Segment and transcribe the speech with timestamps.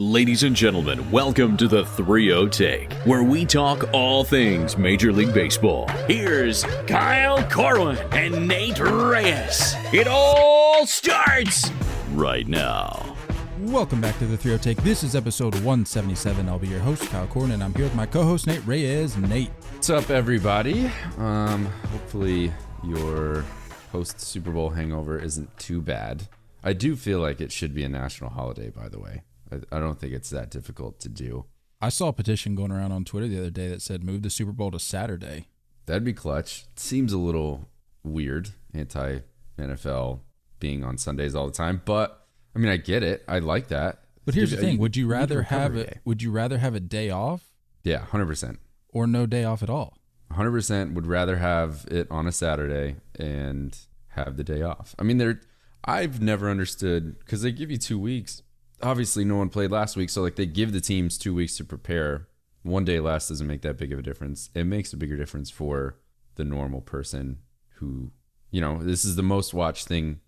[0.00, 5.34] Ladies and gentlemen, welcome to the 3 Take, where we talk all things Major League
[5.34, 5.88] Baseball.
[6.06, 9.74] Here's Kyle Corwin and Nate Reyes.
[9.92, 11.72] It all starts
[12.12, 13.16] right now.
[13.62, 14.80] Welcome back to the 3 Take.
[14.84, 16.48] This is episode 177.
[16.48, 19.16] I'll be your host, Kyle Corwin, and I'm here with my co host, Nate Reyes.
[19.16, 19.50] Nate.
[19.72, 20.92] What's up, everybody?
[21.16, 22.52] Um, hopefully,
[22.84, 23.44] your
[23.90, 26.28] post Super Bowl hangover isn't too bad.
[26.62, 29.22] I do feel like it should be a national holiday, by the way.
[29.52, 31.46] I, I don't think it's that difficult to do.
[31.80, 34.30] I saw a petition going around on Twitter the other day that said move the
[34.30, 35.46] Super Bowl to Saturday.
[35.86, 36.66] That'd be clutch.
[36.76, 37.68] seems a little
[38.02, 39.20] weird, anti
[39.58, 40.20] NFL
[40.60, 43.24] being on Sundays all the time, but I mean, I get it.
[43.28, 44.00] I like that.
[44.24, 45.88] But here's the thing: Would you rather have it?
[45.88, 45.98] it?
[46.04, 47.52] Would you rather have a day off?
[47.84, 48.58] Yeah, hundred percent.
[48.90, 49.96] Or no day off at all.
[50.32, 54.94] Hundred percent would rather have it on a Saturday and have the day off.
[54.98, 55.40] I mean, there.
[55.84, 58.42] I've never understood because they give you two weeks
[58.82, 61.64] obviously no one played last week, so like they give the teams two weeks to
[61.64, 62.28] prepare.
[62.62, 64.50] One day less doesn't make that big of a difference.
[64.54, 65.98] It makes a bigger difference for
[66.34, 67.38] the normal person
[67.76, 68.10] who,
[68.50, 70.20] you know, this is the most watched thing,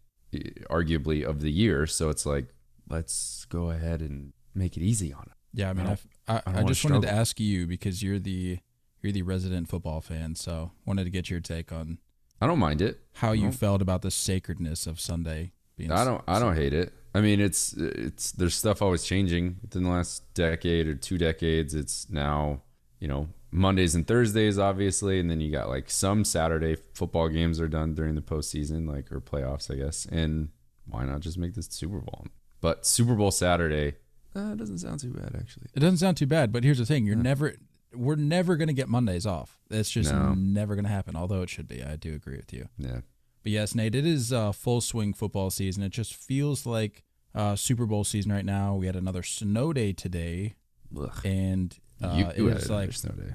[0.71, 1.87] arguably, of the year.
[1.87, 2.55] So it's like,
[2.89, 5.33] let's go ahead and make it easy on it.
[5.53, 5.99] Yeah, I mean, I,
[6.29, 8.61] I, I, I just wanted to ask you because you're the
[9.03, 11.99] you're the resident football fan, so wanted to get your take on.
[12.41, 13.01] I don't mind it.
[13.15, 15.91] How you felt about the sacredness of Sunday being.
[15.91, 16.23] I don't.
[16.29, 16.93] I don't hate it.
[17.15, 21.75] I mean, it's it's there's stuff always changing within the last decade or two decades.
[21.75, 22.63] It's now
[23.01, 27.61] you know Mondays and Thursdays, obviously, and then you got like some Saturday football games
[27.61, 30.07] are done during the postseason, like or playoffs, I guess.
[30.07, 30.51] And
[30.87, 32.27] why not just make this Super Bowl?
[32.61, 33.95] But Super Bowl Saturday
[34.35, 35.67] uh, doesn't sound too bad, actually.
[35.75, 37.23] It doesn't sound too bad, but here's the thing: you're yeah.
[37.23, 37.55] never,
[37.93, 39.59] we're never gonna get Mondays off.
[39.71, 40.35] It's just no.
[40.35, 41.17] never gonna happen.
[41.17, 41.83] Although it should be.
[41.83, 42.69] I do agree with you.
[42.79, 43.01] Yeah.
[43.43, 45.83] But yes, Nate, it is uh, full swing football season.
[45.83, 47.03] It just feels like
[47.35, 48.75] uh, Super Bowl season right now.
[48.75, 50.55] We had another snow day today,
[50.99, 51.11] Ugh.
[51.25, 53.35] and uh, you, you it was like snow day.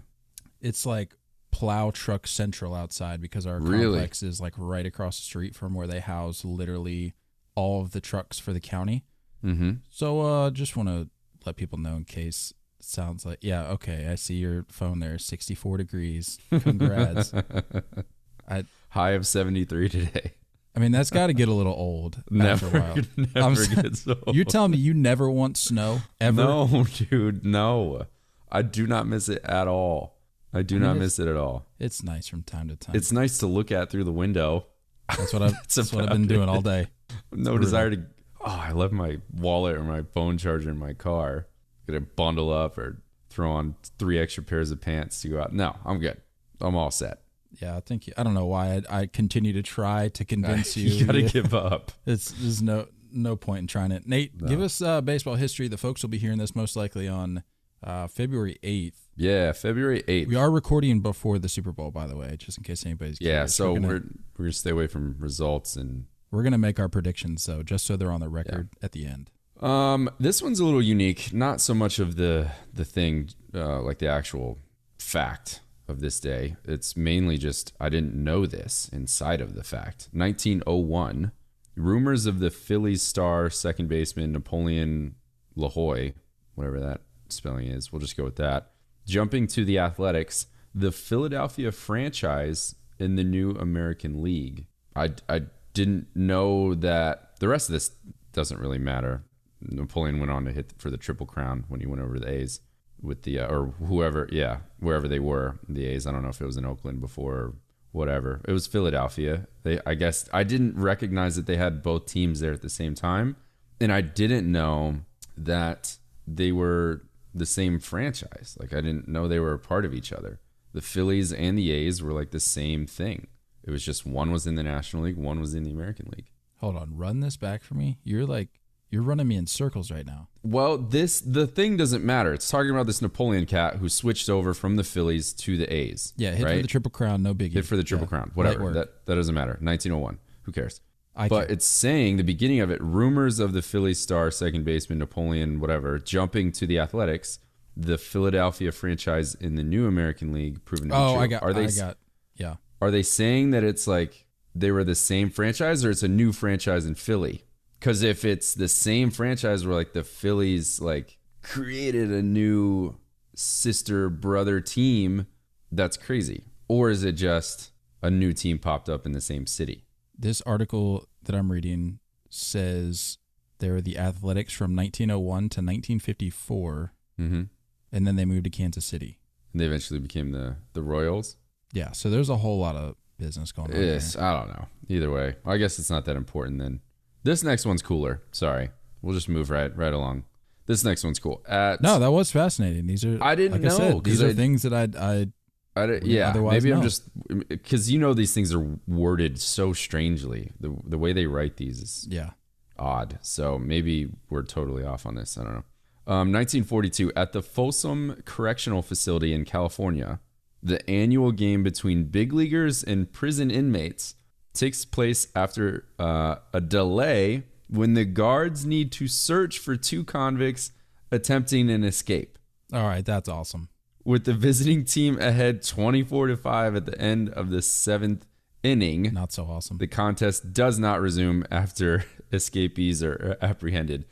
[0.62, 1.16] It's like
[1.52, 3.94] plow truck central outside because our really?
[3.94, 7.13] complex is like right across the street from where they house literally
[7.56, 9.06] all of the trucks for the county.
[9.44, 9.72] Mm-hmm.
[9.90, 11.09] So, uh, just want to
[11.46, 15.18] let people know in case it sounds like yeah, okay, I see your phone there,
[15.18, 16.38] sixty four degrees.
[16.50, 17.34] Congrats.
[18.47, 20.31] I high of 73 today.
[20.75, 23.50] I mean, that's got to get a little old never, after a while.
[23.53, 24.35] Never gets old.
[24.35, 26.44] You're telling me you never want snow ever?
[26.44, 28.07] No, dude, no.
[28.51, 30.17] I do not miss it at all.
[30.53, 31.66] I do I mean, not miss it at all.
[31.78, 32.95] It's nice from time to time.
[32.95, 34.67] It's nice to look at through the window.
[35.09, 36.88] That's what I've, that's, that's what I've been doing all day.
[37.34, 38.05] no desire to.
[38.39, 41.47] Oh, I left my wallet or my phone charger in my car.
[41.88, 45.51] Gonna bundle up or throw on three extra pairs of pants to go out.
[45.53, 46.22] No, I'm good.
[46.61, 47.25] I'm all set
[47.61, 50.89] yeah, I think I don't know why I, I continue to try to convince you.
[50.89, 51.91] you got to give up.
[52.05, 54.07] It's there's no no point in trying it.
[54.07, 54.47] Nate, no.
[54.47, 55.67] give us uh, baseball history.
[55.67, 57.43] The folks will be hearing this most likely on
[57.83, 59.09] uh, February eighth.
[59.16, 60.27] Yeah, February eighth.
[60.27, 63.17] We are recording before the Super Bowl, by the way, just in case anybody's.
[63.19, 63.35] Curious.
[63.35, 64.01] Yeah, so we're gonna, we're,
[64.37, 67.95] we're gonna stay away from results and we're gonna make our predictions though, just so
[67.95, 68.85] they're on the record yeah.
[68.85, 69.31] at the end.
[69.61, 71.33] Um, this one's a little unique.
[71.33, 74.59] Not so much of the the thing, uh, like the actual
[74.99, 76.56] fact of this day.
[76.66, 80.09] It's mainly just I didn't know this inside of the fact.
[80.12, 81.31] 1901,
[81.75, 85.16] rumors of the Phillies star second baseman Napoleon
[85.57, 86.13] LaHoy,
[86.56, 88.72] whatever that spelling is, we'll just go with that.
[89.06, 94.67] Jumping to the Athletics, the Philadelphia franchise in the new American League.
[94.96, 97.91] I, I didn't know that the rest of this
[98.34, 99.23] doesn't really matter.
[99.62, 102.62] Napoleon went on to hit for the Triple Crown when he went over the A's
[103.05, 106.05] with the uh, or whoever, yeah, wherever they were, the A's.
[106.05, 107.53] I don't know if it was in Oakland before or
[107.91, 108.41] whatever.
[108.47, 109.47] It was Philadelphia.
[109.63, 112.95] They, I guess, I didn't recognize that they had both teams there at the same
[112.95, 113.38] time,
[113.79, 114.99] and I didn't know
[115.38, 118.57] that they were the same franchise.
[118.59, 120.39] Like I didn't know they were a part of each other.
[120.73, 123.27] The Phillies and the A's were like the same thing.
[123.63, 126.29] It was just one was in the National League, one was in the American League.
[126.57, 127.97] Hold on, run this back for me.
[128.03, 130.29] You're like you're running me in circles right now.
[130.44, 132.34] Well, this the thing doesn't matter.
[132.34, 136.14] It's talking about this Napoleon cat who switched over from the Phillies to the A's.
[136.17, 136.55] Yeah, hit right?
[136.58, 137.53] for the triple crown, no biggie.
[137.53, 138.09] Hit for the triple yeah.
[138.09, 138.72] crown, whatever.
[138.72, 139.58] That that doesn't matter.
[139.61, 140.20] 1901.
[140.43, 140.82] Who cares?
[141.16, 141.53] I but care.
[141.53, 142.82] it's saying the beginning of it.
[142.82, 147.40] Rumors of the Phillies star second baseman Napoleon, whatever, jumping to the Athletics,
[147.76, 151.22] the Philadelphia franchise in the new American League, proven to oh, be true.
[151.22, 151.43] I got.
[151.43, 151.66] Are they?
[151.66, 151.97] I got.
[152.35, 152.55] Yeah.
[152.82, 156.32] Are they saying that it's like they were the same franchise, or it's a new
[156.32, 157.45] franchise in Philly?
[157.79, 162.97] Because if it's the same franchise where like the Phillies like created a new
[163.35, 165.27] sister brother team,
[165.72, 166.45] that's crazy.
[166.67, 169.85] Or is it just a new team popped up in the same city?
[170.17, 171.99] This article that I'm reading
[172.29, 173.17] says
[173.59, 177.43] They were the Athletics from 1901 to 1954, mm-hmm.
[177.91, 179.19] and then they moved to Kansas City.
[179.53, 181.37] And they eventually became the the Royals.
[181.72, 183.81] Yeah, so there's a whole lot of business going on.
[183.81, 184.67] Yes, I don't know.
[184.87, 186.81] Either way, I guess it's not that important then.
[187.25, 188.22] This next one's cooler.
[188.31, 188.69] Sorry,
[189.01, 190.25] we'll just move right right along.
[190.67, 191.43] This next one's cool.
[191.47, 192.85] At, no, that was fascinating.
[192.85, 193.75] These are I didn't like know.
[193.75, 195.27] I said, these are things that I I
[195.75, 196.77] I, yeah, maybe know.
[196.77, 197.09] I'm just
[197.49, 200.51] because you know these things are worded so strangely.
[200.59, 202.31] The the way they write these is yeah
[202.77, 203.17] odd.
[203.23, 205.35] So maybe we're totally off on this.
[205.35, 205.63] I don't know.
[206.07, 210.19] Um, 1942 at the Folsom Correctional Facility in California,
[210.61, 214.13] the annual game between big leaguers and prison inmates
[214.55, 220.72] takes place after uh, a delay when the guards need to search for two convicts
[221.11, 222.37] attempting an escape.
[222.73, 223.69] All right, that's awesome
[224.05, 228.25] with the visiting team ahead 24 to 5 at the end of the seventh
[228.63, 229.11] inning.
[229.13, 229.79] Not so awesome.
[229.79, 234.05] The contest does not resume after escapees are apprehended.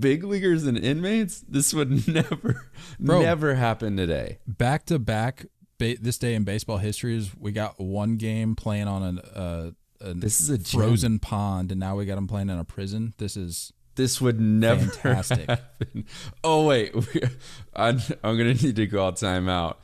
[0.00, 2.68] Big leaguers and inmates, this would never,
[2.98, 4.38] Bro, never happen today.
[4.46, 5.46] Back to back,
[5.78, 9.76] this day in baseball history is we got one game playing on an,
[10.06, 11.18] uh, this is a frozen gem.
[11.18, 13.14] pond, and now we got them playing in a prison.
[13.18, 15.48] This is this would never Fantastic.
[15.48, 16.04] happen.
[16.44, 16.94] Oh wait,
[17.74, 19.76] I'm, I'm gonna need to call timeout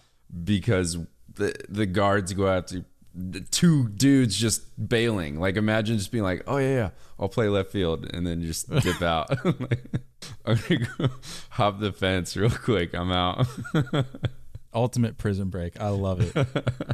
[0.45, 0.99] because
[1.35, 2.85] the the guards go out to
[3.51, 5.39] two dudes just bailing.
[5.39, 8.71] Like imagine just being like, "Oh yeah, yeah, I'll play left field," and then just
[8.71, 9.31] dip out.
[10.45, 11.09] I'm gonna go
[11.51, 12.95] hop the fence real quick.
[12.95, 13.47] I'm out.
[14.75, 15.81] Ultimate prison break.
[15.81, 16.47] I love it.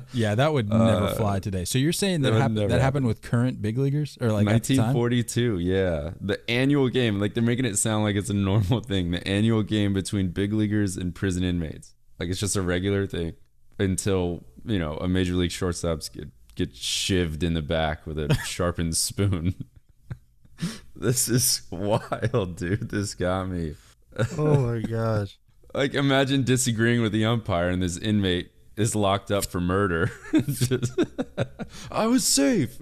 [0.13, 1.65] yeah, that would never uh, fly today.
[1.65, 3.07] So you're saying that that, hap- that happened happen.
[3.07, 5.59] with current big leaguers or like 1942?
[5.61, 7.21] Yeah, the annual game.
[7.21, 9.13] Like they're making it sound like it's a normal thing.
[9.13, 11.95] The annual game between big leaguers and prison inmates.
[12.19, 13.35] Like it's just a regular thing
[13.79, 18.35] until you know a major league shortstops get get shivved in the back with a
[18.45, 19.55] sharpened spoon.
[20.97, 22.91] this is wild, dude.
[22.91, 23.75] This got me.
[24.37, 25.39] oh my gosh.
[25.75, 30.11] Like imagine disagreeing with the umpire and this inmate is locked up for murder.
[30.47, 30.99] Just,
[31.91, 32.79] I was safe.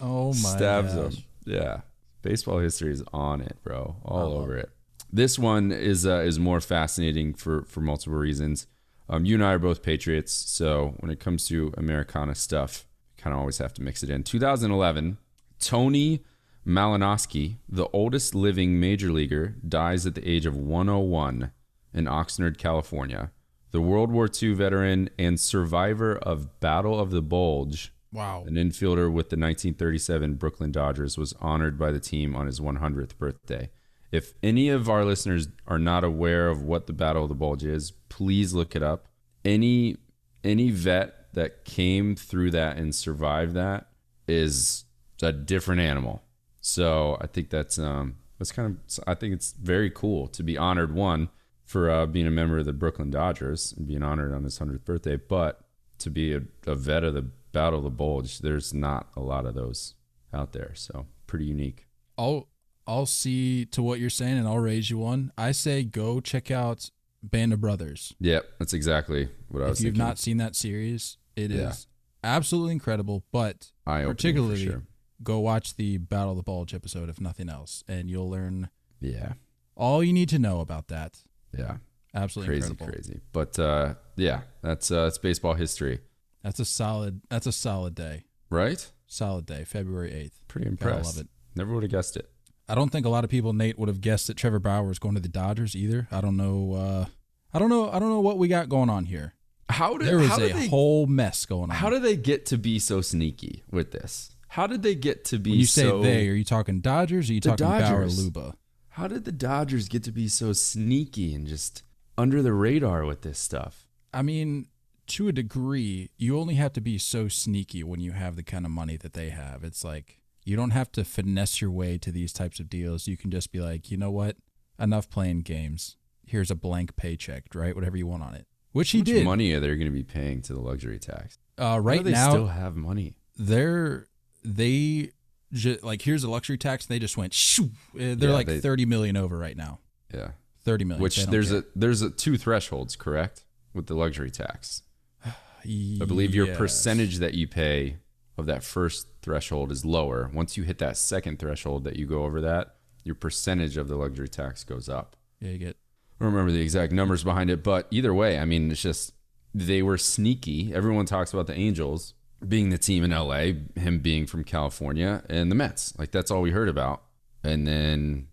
[0.00, 0.34] Oh my!
[0.34, 1.16] Stabs gosh.
[1.16, 1.24] him.
[1.44, 1.80] Yeah,
[2.22, 3.96] baseball history is on it, bro.
[4.04, 4.70] All over it.
[5.12, 8.66] This one is uh, is more fascinating for for multiple reasons.
[9.08, 12.86] Um, you and I are both Patriots, so when it comes to Americana stuff,
[13.16, 14.24] kind of always have to mix it in.
[14.24, 15.18] 2011,
[15.60, 16.24] Tony
[16.66, 21.52] Malinosky, the oldest living major leaguer, dies at the age of 101
[21.96, 23.32] in Oxnard, California.
[23.72, 29.10] The World War II veteran and survivor of Battle of the Bulge, wow, an infielder
[29.12, 33.70] with the 1937 Brooklyn Dodgers, was honored by the team on his 100th birthday.
[34.12, 37.64] If any of our listeners are not aware of what the Battle of the Bulge
[37.64, 39.08] is, please look it up.
[39.44, 39.96] Any
[40.44, 43.88] any vet that came through that and survived that
[44.28, 44.84] is
[45.22, 46.22] a different animal.
[46.60, 50.56] So I think that's um that's kind of I think it's very cool to be
[50.56, 51.28] honored one
[51.66, 54.84] for uh, being a member of the Brooklyn Dodgers and being honored on his 100th
[54.84, 55.16] birthday.
[55.16, 55.60] But
[55.98, 59.46] to be a, a vet of the Battle of the Bulge, there's not a lot
[59.46, 59.94] of those
[60.32, 60.72] out there.
[60.74, 61.86] So pretty unique.
[62.16, 62.48] I'll
[62.86, 65.32] I'll see to what you're saying and I'll raise you one.
[65.36, 66.90] I say go check out
[67.22, 68.14] Band of Brothers.
[68.20, 69.80] Yep, that's exactly what I was.
[69.80, 70.06] If you've thinking.
[70.06, 71.70] not seen that series, it yeah.
[71.70, 71.88] is
[72.22, 73.24] absolutely incredible.
[73.32, 74.82] But particularly, sure.
[75.22, 78.70] go watch the Battle of the Bulge episode if nothing else, and you'll learn.
[79.00, 79.32] Yeah.
[79.76, 81.22] All you need to know about that.
[81.58, 81.76] Yeah.
[82.14, 82.94] Absolutely crazy, incredible.
[82.94, 83.20] crazy.
[83.32, 86.00] But uh, yeah, that's uh, that's baseball history.
[86.42, 87.20] That's a solid.
[87.28, 88.24] That's a solid day.
[88.48, 88.90] Right.
[89.06, 90.40] Solid day, February eighth.
[90.48, 91.16] Pretty impressed.
[91.16, 91.28] love it.
[91.54, 92.28] Never would have guessed it.
[92.68, 94.98] I don't think a lot of people, Nate, would have guessed that Trevor Bauer was
[94.98, 96.08] going to the Dodgers either.
[96.10, 96.72] I don't know.
[96.72, 97.04] Uh,
[97.52, 97.90] I don't know.
[97.90, 99.34] I don't know what we got going on here.
[99.68, 101.76] How did there was a they, whole mess going on?
[101.76, 104.30] How did they get to be so sneaky with this?
[104.48, 105.50] How did they get to be?
[105.50, 107.28] When you say they, are you talking Dodgers?
[107.28, 108.16] Or are you talking Dodgers.
[108.16, 108.56] Bauer Luba?
[108.96, 111.82] How did the Dodgers get to be so sneaky and just
[112.18, 113.86] under the radar with this stuff.
[114.12, 114.68] I mean,
[115.08, 118.64] to a degree, you only have to be so sneaky when you have the kind
[118.64, 119.64] of money that they have.
[119.64, 123.06] It's like you don't have to finesse your way to these types of deals.
[123.06, 124.36] You can just be like, you know what?
[124.78, 125.96] Enough playing games.
[126.26, 127.74] Here's a blank paycheck, right?
[127.74, 128.46] Whatever you want on it.
[128.72, 129.24] Which he How much did.
[129.24, 131.38] money are they going to be paying to the luxury tax?
[131.58, 133.16] Uh, right now they now, still have money.
[133.36, 134.06] They're
[134.42, 135.10] they
[135.52, 136.86] just, like here's a luxury tax.
[136.86, 137.70] And they just went shoo.
[137.94, 139.80] Uh, they're yeah, like they, thirty million over right now.
[140.14, 140.30] Yeah,
[140.64, 141.02] thirty million.
[141.02, 141.60] Which there's care.
[141.60, 144.82] a there's a two thresholds, correct, with the luxury tax.
[145.24, 146.56] I believe your yes.
[146.56, 147.96] percentage that you pay
[148.38, 150.30] of that first threshold is lower.
[150.32, 153.96] Once you hit that second threshold that you go over that, your percentage of the
[153.96, 155.16] luxury tax goes up.
[155.40, 155.76] Yeah, you get.
[156.20, 159.12] I don't remember the exact numbers behind it, but either way, I mean, it's just
[159.54, 160.72] they were sneaky.
[160.72, 162.14] Everyone talks about the Angels
[162.46, 165.96] being the team in LA, him being from California, and the Mets.
[165.98, 167.02] Like that's all we heard about.
[167.42, 168.28] And then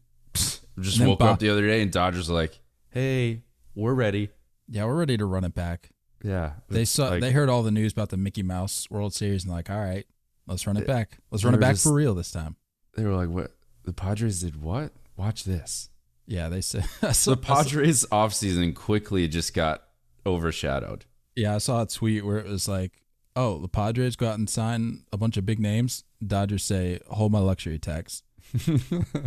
[0.79, 3.43] Just woke Bob, up the other day and Dodgers are like, "Hey,
[3.75, 4.29] we're ready."
[4.67, 5.89] Yeah, we're ready to run it back.
[6.23, 9.43] Yeah, they saw like, they heard all the news about the Mickey Mouse World Series
[9.43, 10.05] and like, all right,
[10.47, 11.19] let's run it back.
[11.31, 12.55] Let's run it back just, for real this time.
[12.95, 13.51] They were like, "What?
[13.83, 14.93] The Padres did what?
[15.17, 15.89] Watch this."
[16.25, 19.83] Yeah, they said the Padres offseason quickly just got
[20.25, 21.05] overshadowed.
[21.35, 23.02] Yeah, I saw a tweet where it was like,
[23.35, 26.03] "Oh, the Padres go out and sign a bunch of big names.
[26.25, 28.23] Dodgers say, hold my luxury tax."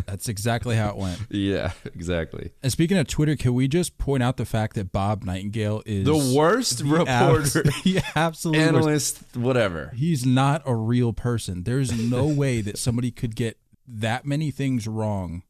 [0.07, 1.19] That's exactly how it went.
[1.31, 2.53] Yeah, exactly.
[2.63, 6.05] And speaking of Twitter, can we just point out the fact that Bob Nightengale is
[6.05, 9.37] the worst the reporter, abs- absolutely analyst, worst.
[9.37, 9.93] whatever.
[9.97, 11.65] He's not a real person.
[11.65, 13.59] There's no way that somebody could get
[13.89, 15.43] that many things wrong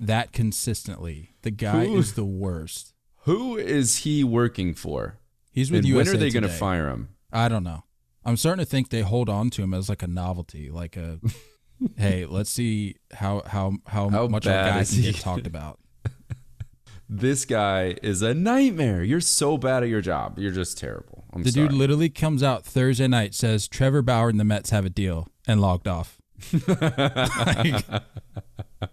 [0.00, 1.34] that consistently.
[1.42, 2.94] The guy who, is the worst.
[3.22, 5.18] Who is he working for?
[5.52, 5.96] He's with you.
[5.96, 7.10] When are they going to fire him?
[7.32, 7.84] I don't know.
[8.24, 11.20] I'm starting to think they hold on to him as like a novelty, like a
[11.96, 15.78] hey, let's see how how how, how much our guy can get talked about.
[17.08, 19.02] this guy is a nightmare.
[19.02, 20.38] You're so bad at your job.
[20.38, 21.24] You're just terrible.
[21.32, 21.68] I'm the sorry.
[21.68, 25.28] dude literally comes out Thursday night, says Trevor Bauer and the Mets have a deal,
[25.46, 26.18] and logged off.
[26.68, 27.84] like,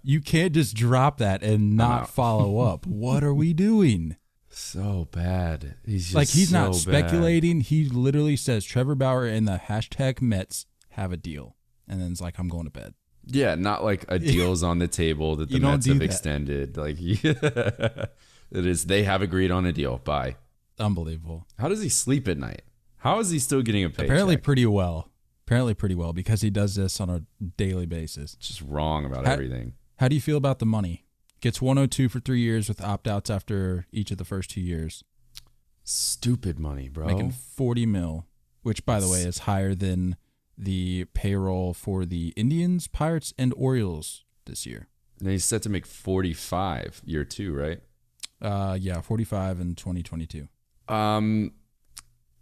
[0.03, 2.85] you can't just drop that and not follow up.
[2.85, 4.17] What are we doing?
[4.57, 5.75] So bad.
[5.85, 7.59] He's like he's so not speculating.
[7.59, 7.67] Bad.
[7.67, 11.55] He literally says Trevor Bauer and the hashtag Mets have a deal,
[11.87, 12.95] and then it's like I'm going to bed.
[13.27, 16.03] Yeah, not like a deal's on the table that the Mets have that.
[16.03, 16.75] extended.
[16.75, 17.33] Like yeah,
[18.51, 18.85] it is.
[18.85, 19.99] They have agreed on a deal.
[19.99, 20.37] Bye.
[20.79, 21.45] Unbelievable.
[21.59, 22.63] How does he sleep at night?
[22.97, 24.05] How is he still getting a paycheck?
[24.05, 25.11] Apparently, pretty well.
[25.45, 27.21] Apparently, pretty well because he does this on a
[27.57, 28.35] daily basis.
[28.35, 29.73] Just wrong about how, everything.
[29.97, 31.05] How do you feel about the money?
[31.39, 35.03] Gets 102 for three years with opt outs after each of the first two years.
[35.83, 37.05] Stupid money, bro.
[37.05, 38.25] Making 40 mil,
[38.63, 40.15] which, by the way, is higher than
[40.57, 44.87] the payroll for the Indians, Pirates, and Orioles this year.
[45.19, 47.81] And he's set to make 45 year two, right?
[48.41, 50.47] Uh, yeah, 45 in 2022.
[50.87, 51.53] Um,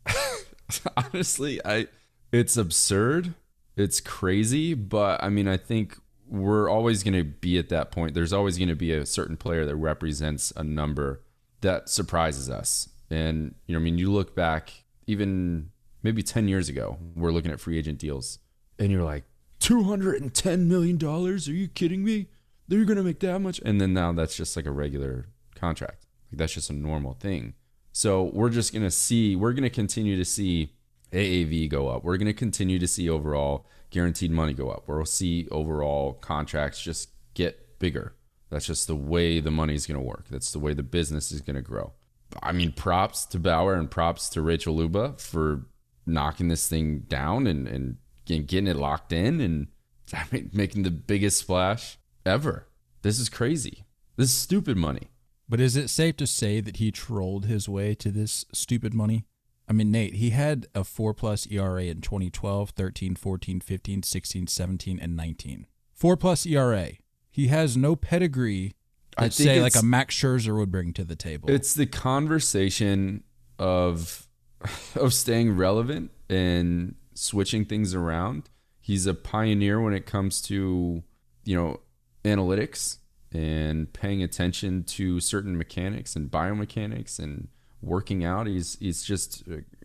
[0.98, 1.88] honestly, I
[2.32, 3.34] it's absurd.
[3.78, 8.13] It's crazy, but I mean, I think we're always going to be at that point.
[8.13, 11.22] There's always going to be a certain player that represents a number
[11.62, 12.89] that surprises us.
[13.10, 15.70] And, you know, I mean, you look back even
[16.03, 18.39] maybe 10 years ago, we're looking at free agent deals,
[18.77, 19.24] and you're like,
[19.62, 21.03] $210 million?
[21.03, 22.27] Are you kidding me?
[22.67, 23.60] They're going to make that much?
[23.63, 26.05] And then now that's just like a regular contract.
[26.32, 27.53] Like that's just a normal thing.
[27.91, 30.74] So we're just going to see, we're going to continue to see
[31.12, 32.03] AAV go up.
[32.03, 34.88] We're going to continue to see overall guaranteed money go up.
[34.88, 38.15] We'll see overall contracts just get bigger.
[38.50, 40.25] That's just the way the money is going to work.
[40.30, 41.94] That's the way the business is going to grow.
[42.42, 45.65] I mean, props to Bauer and props to Rachel Luba for
[46.06, 49.68] knocking this thing down and, and getting it locked in and
[50.13, 52.68] I mean, making the biggest splash ever.
[53.01, 53.86] This is crazy.
[54.15, 55.10] This is stupid money.
[55.48, 59.25] But is it safe to say that he trolled his way to this stupid money?
[59.67, 64.48] I mean, Nate, he had a 4 plus ERA in 2012, 13, 14, 15, 16,
[64.48, 65.65] 17, and 19.
[65.93, 66.91] 4 plus ERA.
[67.31, 68.75] He has no pedigree
[69.17, 71.50] I'd say like a Max Scherzer would bring to the table.
[71.50, 73.24] It's the conversation
[73.57, 74.27] of
[74.95, 78.50] of staying relevant and switching things around.
[78.81, 81.03] He's a pioneer when it comes to,
[81.43, 81.79] you know,
[82.24, 82.98] analytics
[83.31, 87.48] and paying attention to certain mechanics and biomechanics and
[87.86, 88.48] working out.
[88.48, 89.44] He's he's just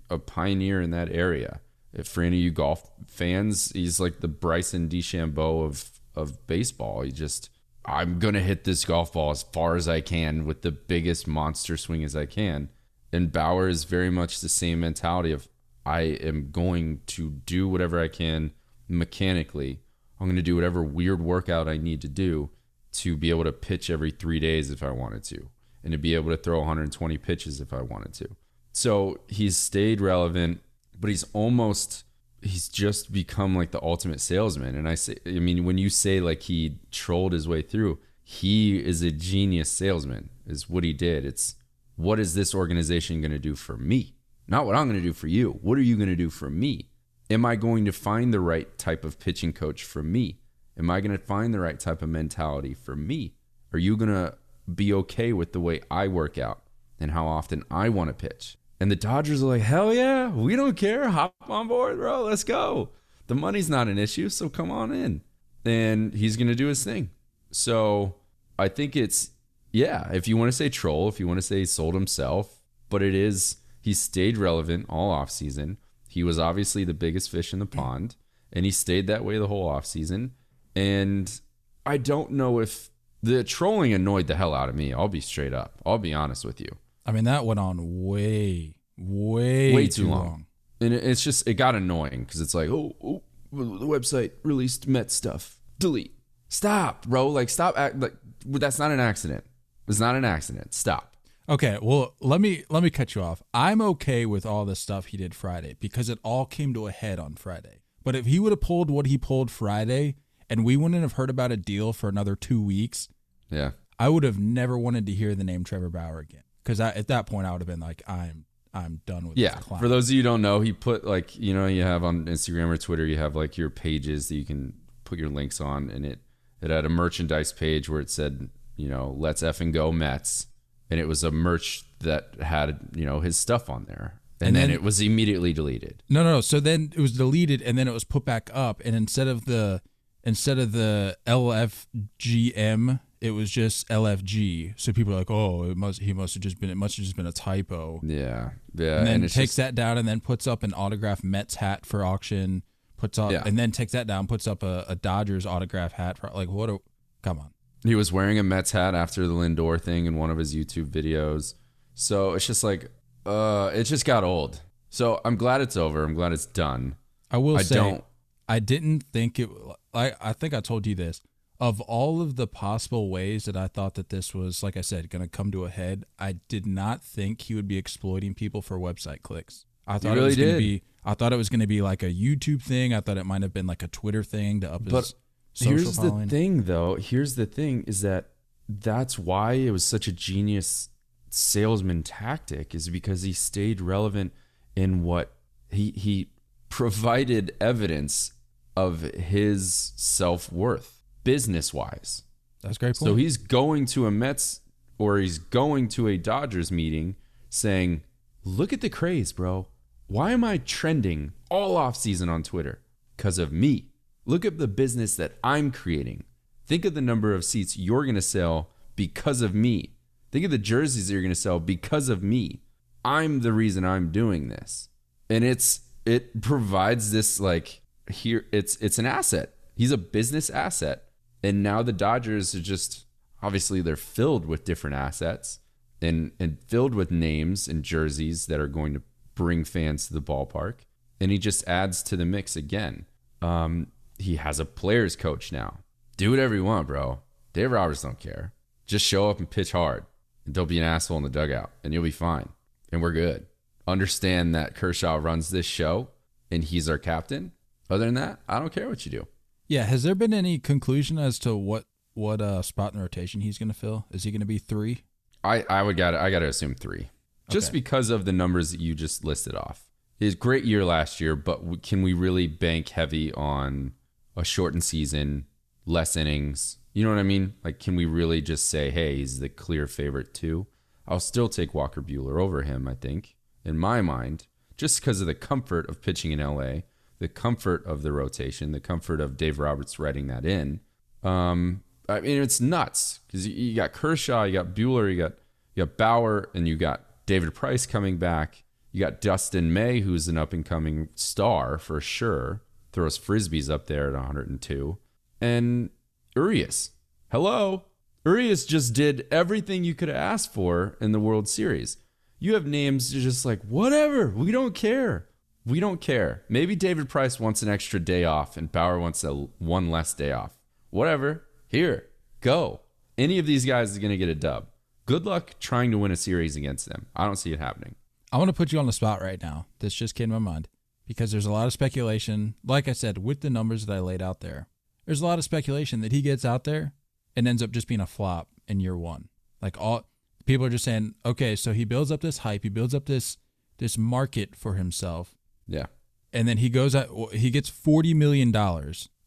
[0.08, 1.60] a, pioneer in that area.
[1.92, 7.02] If for any of you golf fans, he's like the Bryson DeChambeau of of baseball.
[7.02, 7.50] He just
[7.84, 11.76] I'm gonna hit this golf ball as far as I can with the biggest monster
[11.76, 12.70] swing as I can.
[13.12, 15.48] And Bauer is very much the same mentality of
[15.84, 18.52] I am going to do whatever I can
[18.88, 19.80] mechanically.
[20.20, 22.50] I'm to do whatever weird workout I need to do
[22.92, 25.48] to be able to pitch every three days if I wanted to
[25.82, 28.28] and to be able to throw 120 pitches if I wanted to.
[28.72, 30.60] So he's stayed relevant,
[30.98, 32.04] but he's almost
[32.42, 34.74] he's just become like the ultimate salesman.
[34.74, 38.78] And I say, I mean, when you say like he trolled his way through, he
[38.78, 40.30] is a genius salesman.
[40.46, 41.24] Is what he did.
[41.24, 41.56] It's
[41.96, 44.14] what is this organization going to do for me?
[44.48, 45.58] Not what I'm going to do for you.
[45.62, 46.90] What are you going to do for me?
[47.30, 50.40] Am I going to find the right type of pitching coach for me?
[50.76, 53.34] Am I going to find the right type of mentality for me?
[53.72, 54.34] Are you going to
[54.76, 56.62] be okay with the way I work out
[56.98, 58.56] and how often I want to pitch.
[58.80, 61.08] And the Dodgers are like, hell yeah, we don't care.
[61.08, 62.22] Hop on board, bro.
[62.24, 62.90] Let's go.
[63.26, 65.22] The money's not an issue, so come on in.
[65.64, 67.10] And he's going to do his thing.
[67.50, 68.14] So
[68.58, 69.30] I think it's,
[69.70, 72.60] yeah, if you want to say troll, if you want to say he sold himself,
[72.88, 75.78] but it is, he stayed relevant all off season.
[76.08, 78.16] He was obviously the biggest fish in the pond,
[78.52, 80.32] and he stayed that way the whole off season.
[80.74, 81.40] And
[81.84, 82.90] I don't know if
[83.22, 84.92] the trolling annoyed the hell out of me.
[84.92, 85.80] I'll be straight up.
[85.84, 86.68] I'll be honest with you.
[87.06, 90.26] I mean, that went on way, way, way too, too long.
[90.26, 90.46] long.
[90.80, 93.22] And it's just it got annoying because it's like, oh, oh,
[93.52, 95.58] the website released Met stuff.
[95.78, 96.14] Delete.
[96.48, 97.28] Stop, bro.
[97.28, 97.78] Like, stop.
[97.78, 98.14] Act, like,
[98.46, 99.44] that's not an accident.
[99.88, 100.72] It's not an accident.
[100.72, 101.14] Stop.
[101.48, 103.42] Okay, well, let me let me cut you off.
[103.52, 106.92] I'm okay with all the stuff he did Friday because it all came to a
[106.92, 107.80] head on Friday.
[108.04, 110.14] But if he would have pulled what he pulled Friday
[110.50, 113.08] and we wouldn't have heard about a deal for another 2 weeks,
[113.50, 113.70] yeah.
[113.98, 117.26] I would have never wanted to hear the name Trevor Bauer again cuz at that
[117.26, 119.58] point I would have been like I'm I'm done with yeah.
[119.58, 122.26] For those of you who don't know, he put like you know you have on
[122.26, 125.90] Instagram or Twitter you have like your pages that you can put your links on,
[125.90, 126.20] and it
[126.60, 130.46] it had a merchandise page where it said you know let's f and go Mets,
[130.88, 134.20] and it was a merch that had you know his stuff on there.
[134.42, 136.02] And, and then, then, it was immediately deleted.
[136.08, 136.40] No, no, no.
[136.40, 138.80] So then it was deleted, and then it was put back up.
[138.86, 139.82] And instead of the
[140.24, 144.74] instead of the LFGM, it was just LFG.
[144.76, 147.04] So people are like, "Oh, it must he must have just been it must have
[147.04, 148.98] just been a typo." Yeah, yeah.
[148.98, 151.84] And then and takes just, that down, and then puts up an autographed Mets hat
[151.84, 152.62] for auction.
[152.96, 153.42] Puts up, yeah.
[153.46, 156.18] and then takes that down, puts up a, a Dodgers autograph hat.
[156.18, 156.68] For, like, what?
[156.68, 156.78] A,
[157.22, 157.50] come on.
[157.82, 160.86] He was wearing a Mets hat after the Lindor thing in one of his YouTube
[160.86, 161.54] videos.
[161.94, 162.90] So it's just like,
[163.24, 164.60] uh, it just got old.
[164.90, 166.04] So I'm glad it's over.
[166.04, 166.96] I'm glad it's done.
[167.30, 168.04] I will I say, don't,
[168.48, 169.48] I didn't think it.
[169.94, 171.20] I I think I told you this.
[171.58, 175.10] Of all of the possible ways that I thought that this was, like I said,
[175.10, 178.62] going to come to a head, I did not think he would be exploiting people
[178.62, 179.66] for website clicks.
[179.86, 180.82] I thought really it was going to be.
[181.04, 182.94] I thought it was going to be like a YouTube thing.
[182.94, 184.92] I thought it might have been like a Twitter thing to up his.
[184.92, 185.14] But
[185.54, 186.20] here's following.
[186.20, 186.94] the thing, though.
[186.94, 188.30] Here's the thing: is that
[188.68, 190.88] that's why it was such a genius
[191.28, 194.32] salesman tactic, is because he stayed relevant
[194.76, 195.32] in what
[195.70, 196.30] he he
[196.68, 198.32] provided evidence
[198.76, 202.22] of his self worth business wise.
[202.62, 202.96] That's great.
[202.96, 203.08] Point.
[203.08, 204.60] So he's going to a Mets
[204.98, 207.16] or he's going to a Dodgers meeting
[207.48, 208.02] saying,
[208.44, 209.68] "Look at the craze, bro.
[210.06, 212.80] Why am I trending all off season on Twitter?
[213.16, 213.90] Because of me.
[214.24, 216.24] Look at the business that I'm creating.
[216.66, 219.96] Think of the number of seats you're going to sell because of me.
[220.30, 222.62] Think of the jerseys that you're going to sell because of me.
[223.04, 224.88] I'm the reason I'm doing this."
[225.28, 229.54] And it's it provides this like here it's it's an asset.
[229.74, 231.04] He's a business asset.
[231.42, 233.06] And now the Dodgers are just
[233.42, 235.60] obviously they're filled with different assets
[236.02, 239.02] and and filled with names and jerseys that are going to
[239.34, 240.80] bring fans to the ballpark.
[241.20, 243.06] And he just adds to the mix again.
[243.42, 245.78] Um, he has a players coach now.
[246.16, 247.20] Do whatever you want, bro.
[247.52, 248.52] Dave Roberts don't care.
[248.86, 250.04] Just show up and pitch hard.
[250.44, 252.48] And don't be an asshole in the dugout, and you'll be fine.
[252.90, 253.46] And we're good.
[253.86, 256.08] Understand that Kershaw runs this show
[256.50, 257.52] and he's our captain.
[257.90, 259.26] Other than that, I don't care what you do.
[259.68, 259.84] Yeah.
[259.84, 263.58] Has there been any conclusion as to what what uh, spot in the rotation he's
[263.58, 264.06] going to fill?
[264.10, 265.02] Is he going to be three?
[265.42, 267.08] I I would got I got to assume three,
[267.48, 267.78] just okay.
[267.78, 269.90] because of the numbers that you just listed off.
[270.18, 273.92] His great year last year, but can we really bank heavy on
[274.36, 275.46] a shortened season,
[275.86, 276.76] less innings?
[276.92, 277.54] You know what I mean?
[277.64, 280.66] Like, can we really just say, hey, he's the clear favorite too?
[281.08, 282.86] I'll still take Walker Buehler over him.
[282.86, 286.80] I think, in my mind, just because of the comfort of pitching in LA
[287.20, 290.80] the comfort of the rotation, the comfort of Dave Roberts writing that in.
[291.22, 295.34] Um, I mean, it's nuts because you, got Kershaw, you got Buehler, you got
[295.74, 298.64] you got Bauer, and you got David Price coming back.
[298.90, 302.62] You got Dustin May, who's an up and coming star for sure.
[302.92, 304.98] Throws frisbees up there at 102,
[305.40, 305.90] and
[306.34, 306.90] Urias.
[307.30, 307.84] Hello,
[308.26, 311.98] Urias just did everything you could have asked for in the World Series.
[312.40, 314.30] You have names just like whatever.
[314.30, 315.28] We don't care.
[315.66, 316.42] We don't care.
[316.48, 320.32] Maybe David Price wants an extra day off and Bauer wants a one less day
[320.32, 320.58] off.
[320.90, 321.44] Whatever.
[321.68, 322.06] Here,
[322.40, 322.80] go.
[323.18, 324.68] Any of these guys is going to get a dub.
[325.06, 327.06] Good luck trying to win a series against them.
[327.14, 327.96] I don't see it happening.
[328.32, 329.66] I want to put you on the spot right now.
[329.80, 330.68] This just came to my mind
[331.06, 332.54] because there's a lot of speculation.
[332.64, 334.68] Like I said, with the numbers that I laid out there,
[335.04, 336.92] there's a lot of speculation that he gets out there
[337.34, 339.28] and ends up just being a flop in year one.
[339.60, 340.08] Like all
[340.46, 343.36] people are just saying, okay, so he builds up this hype, he builds up this
[343.78, 345.34] this market for himself,
[345.70, 345.86] yeah.
[346.32, 348.52] And then he goes out, he gets $40 million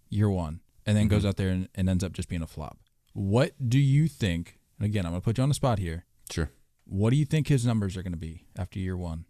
[0.09, 1.15] year one, and then mm-hmm.
[1.15, 2.77] goes out there and, and ends up just being a flop.
[3.13, 4.59] What do you think?
[4.77, 6.05] And again, I'm going to put you on the spot here.
[6.29, 6.51] Sure.
[6.85, 9.25] What do you think his numbers are going to be after year one?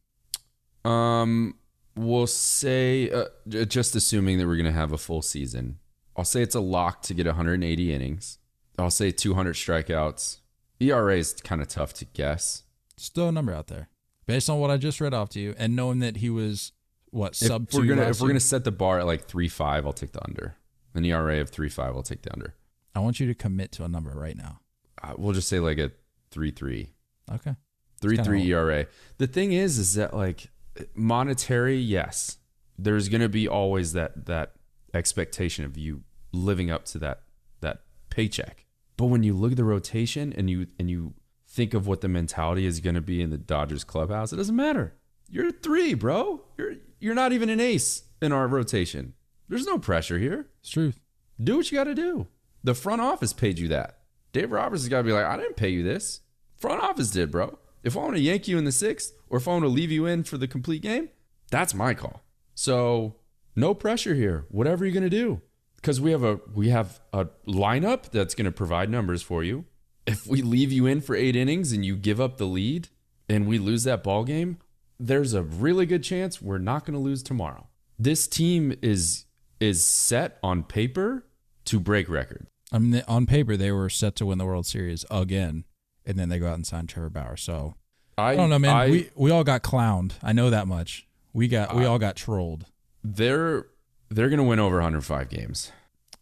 [0.85, 1.55] Um,
[1.95, 5.79] we'll say, uh, just assuming that we're going to have a full season,
[6.17, 8.39] I'll say it's a lock to get 180 innings.
[8.77, 10.39] I'll say 200 strikeouts.
[10.79, 12.63] ERA is kind of tough to guess.
[12.97, 13.89] Still a number out there
[14.25, 16.71] based on what I just read off to you, and knowing that he was
[17.13, 19.85] what sub if we're gonna if we're gonna set the bar at like three five,
[19.85, 20.55] I'll take the under.
[20.95, 22.55] An ERA of three five, I'll take the under.
[22.95, 24.59] I want you to commit to a number right now.
[25.01, 25.91] Uh, we'll just say like a
[26.31, 26.93] three three.
[27.31, 27.55] Okay.
[28.01, 28.87] Three three ERA.
[29.17, 30.49] The thing is, is that like
[30.93, 32.37] monetary, yes,
[32.77, 34.53] there's gonna be always that that
[34.93, 37.21] expectation of you living up to that
[37.61, 38.65] that paycheck.
[38.97, 41.13] But when you look at the rotation and you and you
[41.47, 44.55] think of what the mentality is going to be in the Dodgers clubhouse, it doesn't
[44.55, 44.95] matter.
[45.29, 46.41] You're three, bro.
[46.57, 49.13] You're you're not even an ace in our rotation.
[49.49, 50.47] There's no pressure here.
[50.61, 51.01] It's truth.
[51.41, 52.27] Do what you got to do.
[52.63, 53.99] The front office paid you that.
[54.31, 56.21] Dave Roberts has got to be like, I didn't pay you this.
[56.55, 57.59] Front office did, bro.
[57.83, 59.91] If I want to yank you in the sixth, or if I want to leave
[59.91, 61.09] you in for the complete game,
[61.51, 62.23] that's my call.
[62.55, 63.17] So
[63.53, 64.45] no pressure here.
[64.49, 65.41] Whatever you're gonna do,
[65.75, 69.65] because we have a we have a lineup that's gonna provide numbers for you.
[70.07, 72.87] If we leave you in for eight innings and you give up the lead
[73.27, 74.59] and we lose that ball game,
[75.07, 77.67] there's a really good chance we're not gonna lose tomorrow.
[77.99, 79.25] This team is
[79.59, 81.25] is set on paper
[81.65, 82.47] to break records.
[82.71, 85.65] I mean, on paper they were set to win the World Series again,
[86.05, 87.37] and then they go out and sign Trevor Bauer.
[87.37, 87.75] So
[88.17, 88.75] I, I don't know, man.
[88.75, 90.13] I, we we all got clowned.
[90.23, 91.05] I know that much.
[91.33, 92.65] We got we all got trolled.
[93.03, 93.67] They're
[94.09, 95.71] they're gonna win over 105 games.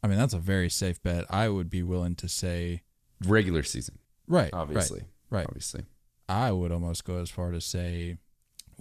[0.03, 1.25] I mean, that's a very safe bet.
[1.29, 2.81] I would be willing to say
[3.27, 3.99] regular season.
[4.27, 4.49] Right.
[4.51, 5.01] Obviously.
[5.29, 5.39] Right.
[5.39, 5.45] right.
[5.47, 5.85] Obviously.
[6.27, 8.17] I would almost go as far to say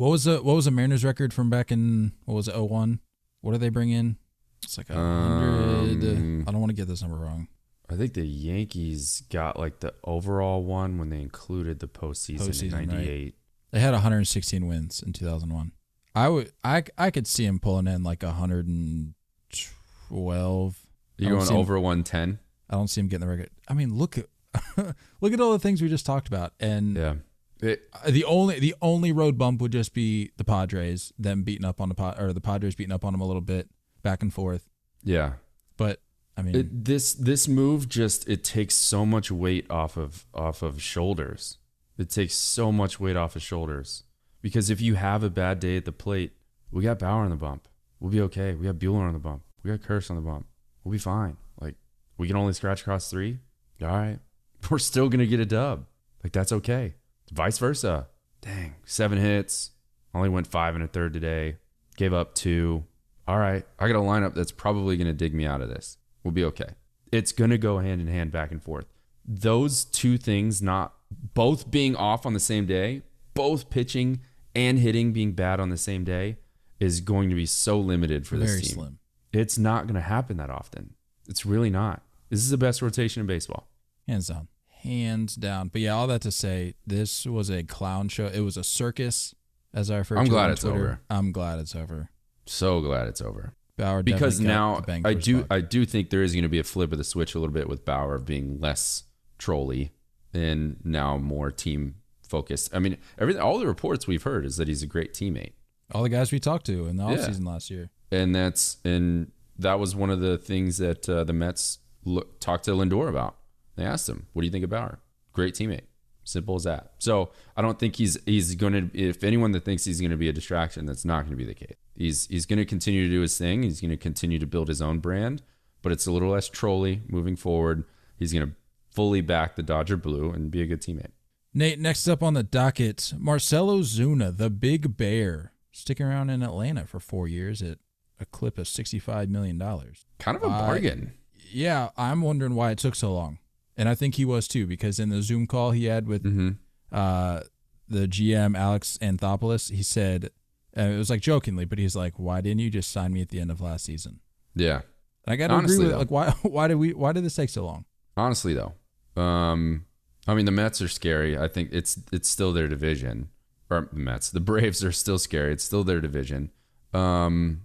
[0.01, 3.01] what was the what was the Mariners record from back in what was it 01?
[3.43, 4.17] What did they bring in?
[4.63, 6.03] It's like a hundred.
[6.03, 7.49] Um, I don't want to get this number wrong.
[7.91, 12.81] I think the Yankees got like the overall one when they included the postseason, postseason
[12.81, 13.25] in '98.
[13.25, 13.35] Right.
[13.73, 15.73] They had 116 wins in 2001.
[16.15, 20.87] I would, I, I could see him pulling in like 112.
[21.19, 22.39] You going over 110?
[22.71, 23.51] I don't see him getting the record.
[23.69, 24.29] I mean, look at
[25.21, 27.17] look at all the things we just talked about, and yeah,
[27.63, 31.81] it, the only the only road bump would just be the Padres, them beating up
[31.81, 33.69] on the pod, or the Padres beating up on them a little bit,
[34.03, 34.69] back and forth.
[35.03, 35.35] Yeah,
[35.77, 36.01] but
[36.37, 40.63] I mean, it, this this move just it takes so much weight off of off
[40.63, 41.59] of shoulders.
[41.99, 44.05] It takes so much weight off of shoulders
[44.41, 46.33] because if you have a bad day at the plate,
[46.71, 47.69] we got Bauer on the bump.
[47.99, 48.55] We'll be okay.
[48.55, 49.43] We got Buehler on the bump.
[49.63, 50.47] We got Kershaw on the bump.
[50.83, 51.37] We'll be fine.
[51.61, 51.75] Like
[52.17, 53.39] we can only scratch across three.
[53.83, 54.19] All right,
[54.71, 55.85] we're still gonna get a dub.
[56.23, 56.95] Like that's okay.
[57.31, 58.09] Vice versa.
[58.41, 59.71] Dang, seven hits.
[60.15, 61.57] Only went five and a third today.
[61.97, 62.85] Gave up two.
[63.29, 65.99] All right, I got a lineup that's probably gonna dig me out of this.
[66.25, 66.75] We'll be okay.
[67.13, 68.87] It's going to go hand in hand back and forth.
[69.27, 70.95] Those two things, not
[71.35, 73.03] both being off on the same day,
[73.35, 74.21] both pitching
[74.55, 76.37] and hitting being bad on the same day,
[76.79, 78.75] is going to be so limited for this Very team.
[78.75, 78.99] Slim.
[79.33, 80.95] It's not going to happen that often.
[81.29, 82.03] It's really not.
[82.29, 83.69] This is the best rotation in baseball.
[84.09, 84.49] Hands down.
[84.83, 85.69] Hands down.
[85.69, 88.27] But yeah, all that to say, this was a clown show.
[88.27, 89.35] It was a circus,
[89.75, 90.77] as I refer I'm to glad it's Twitter.
[90.77, 91.01] over.
[91.11, 92.11] I'm glad it's over.
[92.47, 93.55] So glad it's over.
[93.77, 96.93] Bauer because now I do I do think there is going to be a flip
[96.93, 99.05] of the switch a little bit with Bauer being less
[99.39, 99.93] trolly
[100.33, 102.75] and now more team focused.
[102.75, 105.53] I mean, everything all the reports we've heard is that he's a great teammate.
[105.93, 107.51] All the guys we talked to in the offseason yeah.
[107.51, 107.91] last year.
[108.13, 112.65] And that's and that was one of the things that uh, the Mets look, talked
[112.65, 113.37] to Lindor about.
[113.81, 114.99] They asked him, "What do you think of Bauer?"
[115.33, 115.87] Great teammate.
[116.23, 116.93] Simple as that.
[116.99, 118.91] So I don't think he's he's going to.
[118.95, 121.47] If anyone that thinks he's going to be a distraction, that's not going to be
[121.47, 121.77] the case.
[121.97, 123.63] He's he's going to continue to do his thing.
[123.63, 125.41] He's going to continue to build his own brand,
[125.81, 127.85] but it's a little less trolly moving forward.
[128.19, 128.55] He's going to
[128.91, 131.13] fully back the Dodger blue and be a good teammate.
[131.55, 136.87] Nate, next up on the docket, Marcell Ozuna, the Big Bear, sticking around in Atlanta
[136.87, 137.79] for four years at
[138.21, 140.05] a clip of sixty-five million dollars.
[140.19, 141.13] Kind of a bargain.
[141.15, 143.39] Uh, yeah, I'm wondering why it took so long
[143.81, 146.51] and I think he was too because in the Zoom call he had with mm-hmm.
[146.93, 147.41] uh,
[147.89, 150.29] the GM Alex Anthopoulos, he said
[150.77, 153.31] uh, it was like jokingly, but he's like, "Why didn't you just sign me at
[153.31, 154.21] the end of last season?"
[154.55, 154.83] Yeah,
[155.25, 157.35] and I got to agree with though, like why why did we why did this
[157.35, 157.87] take so long?
[158.19, 158.75] Honestly, though,
[159.21, 159.87] um,
[160.29, 161.39] I mean the Mets are scary.
[161.39, 163.31] I think it's it's still their division,
[163.71, 165.55] or the Mets, the Braves are still scary.
[165.55, 166.51] It's still their division,
[166.93, 167.63] um,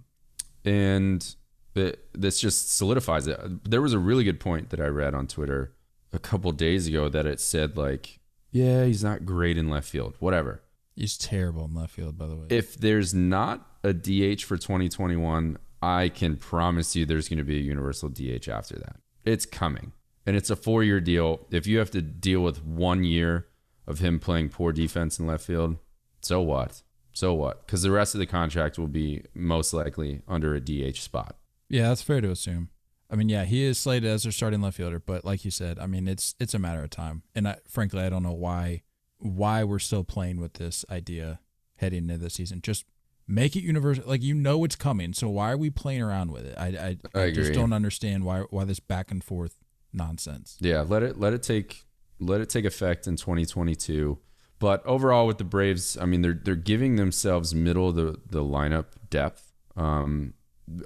[0.64, 1.36] and
[1.74, 3.38] it, this just solidifies it.
[3.68, 5.75] There was a really good point that I read on Twitter
[6.16, 8.18] a couple days ago that it said like,
[8.50, 10.62] yeah, he's not great in left field, whatever.
[10.96, 12.46] He's terrible in left field, by the way.
[12.48, 17.58] If there's not a DH for 2021, I can promise you there's going to be
[17.58, 18.96] a universal DH after that.
[19.24, 19.92] It's coming.
[20.24, 21.46] And it's a four year deal.
[21.50, 23.46] If you have to deal with one year
[23.86, 25.76] of him playing poor defense in left field,
[26.22, 26.82] so what?
[27.12, 27.66] So what?
[27.66, 31.36] Because the rest of the contract will be most likely under a DH spot.
[31.68, 32.70] Yeah, that's fair to assume.
[33.10, 35.78] I mean, yeah, he is slated as their starting left fielder, but like you said,
[35.78, 37.22] I mean, it's it's a matter of time.
[37.34, 38.82] And I, frankly, I don't know why
[39.18, 41.40] why we're still playing with this idea
[41.76, 42.60] heading into the season.
[42.62, 42.84] Just
[43.28, 44.04] make it universal.
[44.06, 46.56] Like you know it's coming, so why are we playing around with it?
[46.58, 49.56] I I, I, I just don't understand why why this back and forth
[49.92, 50.56] nonsense.
[50.60, 51.86] Yeah, let it let it take
[52.18, 54.18] let it take effect in 2022.
[54.58, 58.42] But overall, with the Braves, I mean, they're they're giving themselves middle of the the
[58.42, 59.52] lineup depth.
[59.76, 60.34] Um,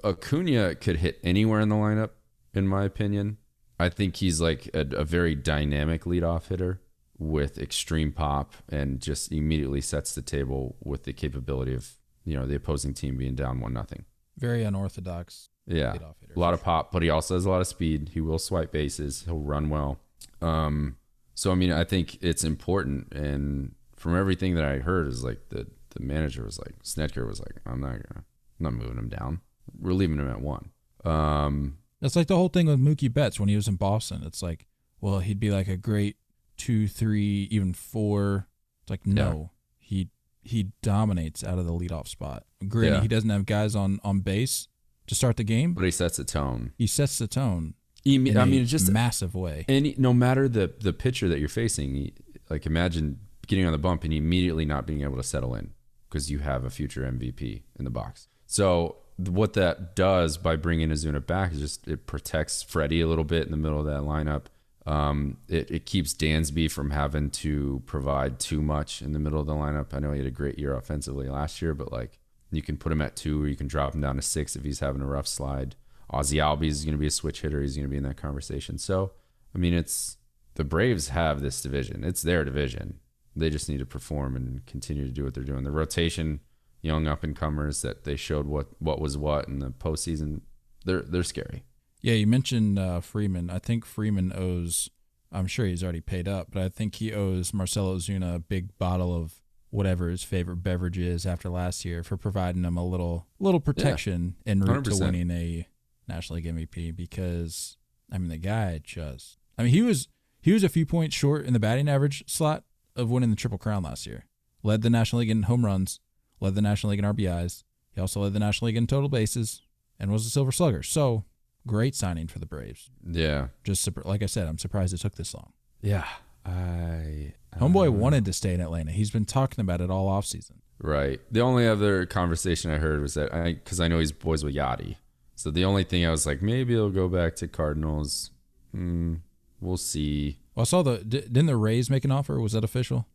[0.04, 2.10] Acuna could hit anywhere in the lineup,
[2.54, 3.38] in my opinion.
[3.78, 6.80] I think he's like a, a very dynamic leadoff hitter
[7.18, 11.92] with extreme pop and just immediately sets the table with the capability of
[12.24, 14.04] you know the opposing team being down one nothing.
[14.36, 15.48] Very unorthodox.
[15.66, 18.10] Yeah, a lot of pop, but he also has a lot of speed.
[18.12, 19.22] He will swipe bases.
[19.24, 20.00] He'll run well.
[20.42, 20.96] Um,
[21.34, 25.48] so I mean, I think it's important, and from everything that I heard, is like
[25.50, 28.24] the the manager was like Snitker was like, I'm not gonna, I'm
[28.58, 29.40] not moving him down.
[29.78, 30.70] We're leaving him at one.
[31.04, 34.22] Um, That's like the whole thing with Mookie Betts when he was in Boston.
[34.24, 34.66] It's like,
[35.00, 36.16] well, he'd be like a great
[36.56, 38.48] two, three, even four.
[38.82, 39.86] It's like no, yeah.
[39.86, 40.08] he
[40.42, 42.44] he dominates out of the leadoff spot.
[42.66, 43.02] Granted, yeah.
[43.02, 44.68] he doesn't have guys on on base
[45.06, 46.72] to start the game, but he sets the tone.
[46.76, 47.74] He sets the tone.
[48.06, 49.66] I mean, just massive way.
[49.68, 52.12] And no matter the the pitcher that you're facing,
[52.48, 55.72] like imagine getting on the bump and immediately not being able to settle in
[56.08, 58.28] because you have a future MVP in the box.
[58.46, 58.96] So
[59.28, 63.44] what that does by bringing Ozuna back is just it protects Freddie a little bit
[63.44, 64.44] in the middle of that lineup.
[64.86, 69.46] Um, it, it keeps Dansby from having to provide too much in the middle of
[69.46, 69.92] the lineup.
[69.92, 72.18] I know he had a great year offensively last year, but like
[72.50, 74.64] you can put him at two or you can drop him down to six if
[74.64, 75.76] he's having a rough slide.
[76.12, 77.60] Ozzy Albies is going to be a switch hitter.
[77.60, 78.78] He's going to be in that conversation.
[78.78, 79.12] So,
[79.54, 80.16] I mean, it's
[80.54, 82.02] the Braves have this division.
[82.02, 82.98] It's their division.
[83.36, 85.62] They just need to perform and continue to do what they're doing.
[85.62, 86.40] The rotation,
[86.82, 90.42] young up and comers that they showed what what was what in the postseason.
[90.84, 91.64] They're they're scary.
[92.02, 93.50] Yeah, you mentioned uh, Freeman.
[93.50, 94.88] I think Freeman owes.
[95.32, 98.76] I'm sure he's already paid up, but I think he owes Marcell Ozuna a big
[98.78, 99.40] bottle of
[99.70, 104.34] whatever his favorite beverage is after last year for providing him a little little protection
[104.44, 104.98] yeah, en route 100%.
[104.98, 105.66] to winning a
[106.08, 107.76] National League MVP because
[108.10, 110.08] I mean the guy just I mean he was
[110.40, 112.64] he was a few points short in the batting average slot
[112.96, 114.26] of winning the Triple Crown last year.
[114.62, 116.00] Led the National League in home runs,
[116.40, 117.64] led the National League in RBIs.
[117.94, 119.62] He also led the National League in total bases
[119.98, 120.82] and was a Silver Slugger.
[120.82, 121.24] So
[121.66, 122.90] great signing for the Braves.
[123.04, 123.48] Yeah.
[123.64, 125.52] Just like I said, I'm surprised it took this long.
[125.82, 126.06] Yeah.
[126.44, 128.92] I Homeboy uh, wanted to stay in Atlanta.
[128.92, 130.58] He's been talking about it all offseason.
[130.80, 131.20] Right.
[131.30, 134.54] The only other conversation I heard was that I because I know he's boys with
[134.54, 134.96] Yadi.
[135.36, 138.30] So the only thing I was like, maybe he'll go back to Cardinals.
[138.72, 139.16] Hmm,
[139.60, 140.38] we'll see.
[140.54, 142.40] Well, I saw the didn't the Rays make an offer?
[142.40, 143.06] Was that official?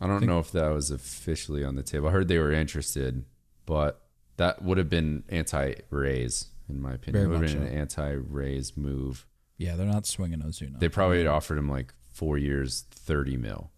[0.00, 2.08] I don't I know if that was officially on the table.
[2.08, 3.24] I heard they were interested,
[3.66, 4.02] but
[4.36, 7.12] that would have been anti-Rays in my opinion.
[7.12, 7.72] Very it would have been so.
[7.72, 9.26] an anti-Rays move.
[9.58, 10.78] Yeah, they're not swinging Ozuna.
[10.78, 13.70] They probably had offered him like four years, thirty mil.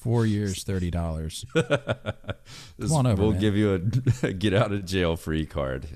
[0.00, 1.44] Four years, thirty dollars.
[1.54, 3.20] Come on over.
[3.20, 3.40] We'll man.
[3.40, 3.74] give you
[4.22, 5.86] a, a get out of jail free card.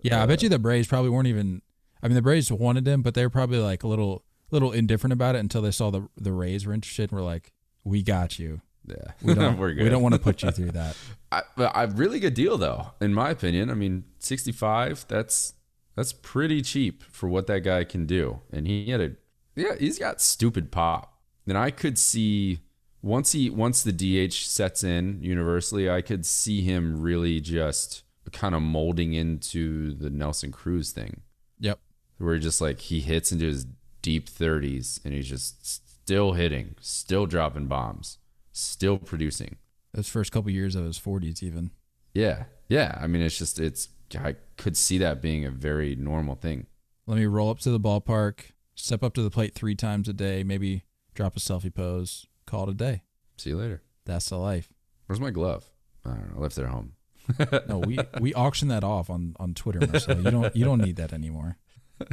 [0.00, 1.62] yeah, I bet you the Braves probably weren't even.
[2.00, 5.12] I mean, the Braves wanted him, but they were probably like a little, little indifferent
[5.12, 8.38] about it until they saw the the Rays were interested and were like, "We got
[8.38, 9.58] you." Yeah, we don't.
[9.76, 10.96] we don't want to put you through that.
[11.32, 13.70] I, a really good deal though, in my opinion.
[13.70, 15.04] I mean, sixty five.
[15.08, 15.54] That's
[15.96, 19.12] that's pretty cheap for what that guy can do, and he had a
[19.56, 21.20] yeah, he's got stupid pop.
[21.46, 22.60] And I could see
[23.02, 28.54] once he once the DH sets in universally, I could see him really just kind
[28.54, 31.22] of molding into the Nelson Cruz thing.
[31.58, 31.80] Yep.
[32.18, 33.66] Where he just like he hits into his
[34.02, 35.64] deep 30s and he's just
[36.02, 38.18] still hitting, still dropping bombs,
[38.52, 39.56] still producing.
[39.94, 41.70] Those first couple years of his 40s even.
[42.14, 42.44] Yeah.
[42.68, 43.88] Yeah, I mean it's just it's
[44.18, 46.66] I could see that being a very normal thing.
[47.06, 50.12] Let me roll up to the ballpark, step up to the plate three times a
[50.12, 50.84] day, maybe
[51.14, 53.02] drop a selfie pose, call it a day.
[53.38, 53.82] See you later.
[54.04, 54.72] That's the life.
[55.06, 55.70] Where's my glove?
[56.04, 56.38] I don't know.
[56.38, 56.92] I left it at home.
[57.68, 60.20] no, we we auctioned that off on on Twitter, Marcell.
[60.20, 61.56] You don't you don't need that anymore.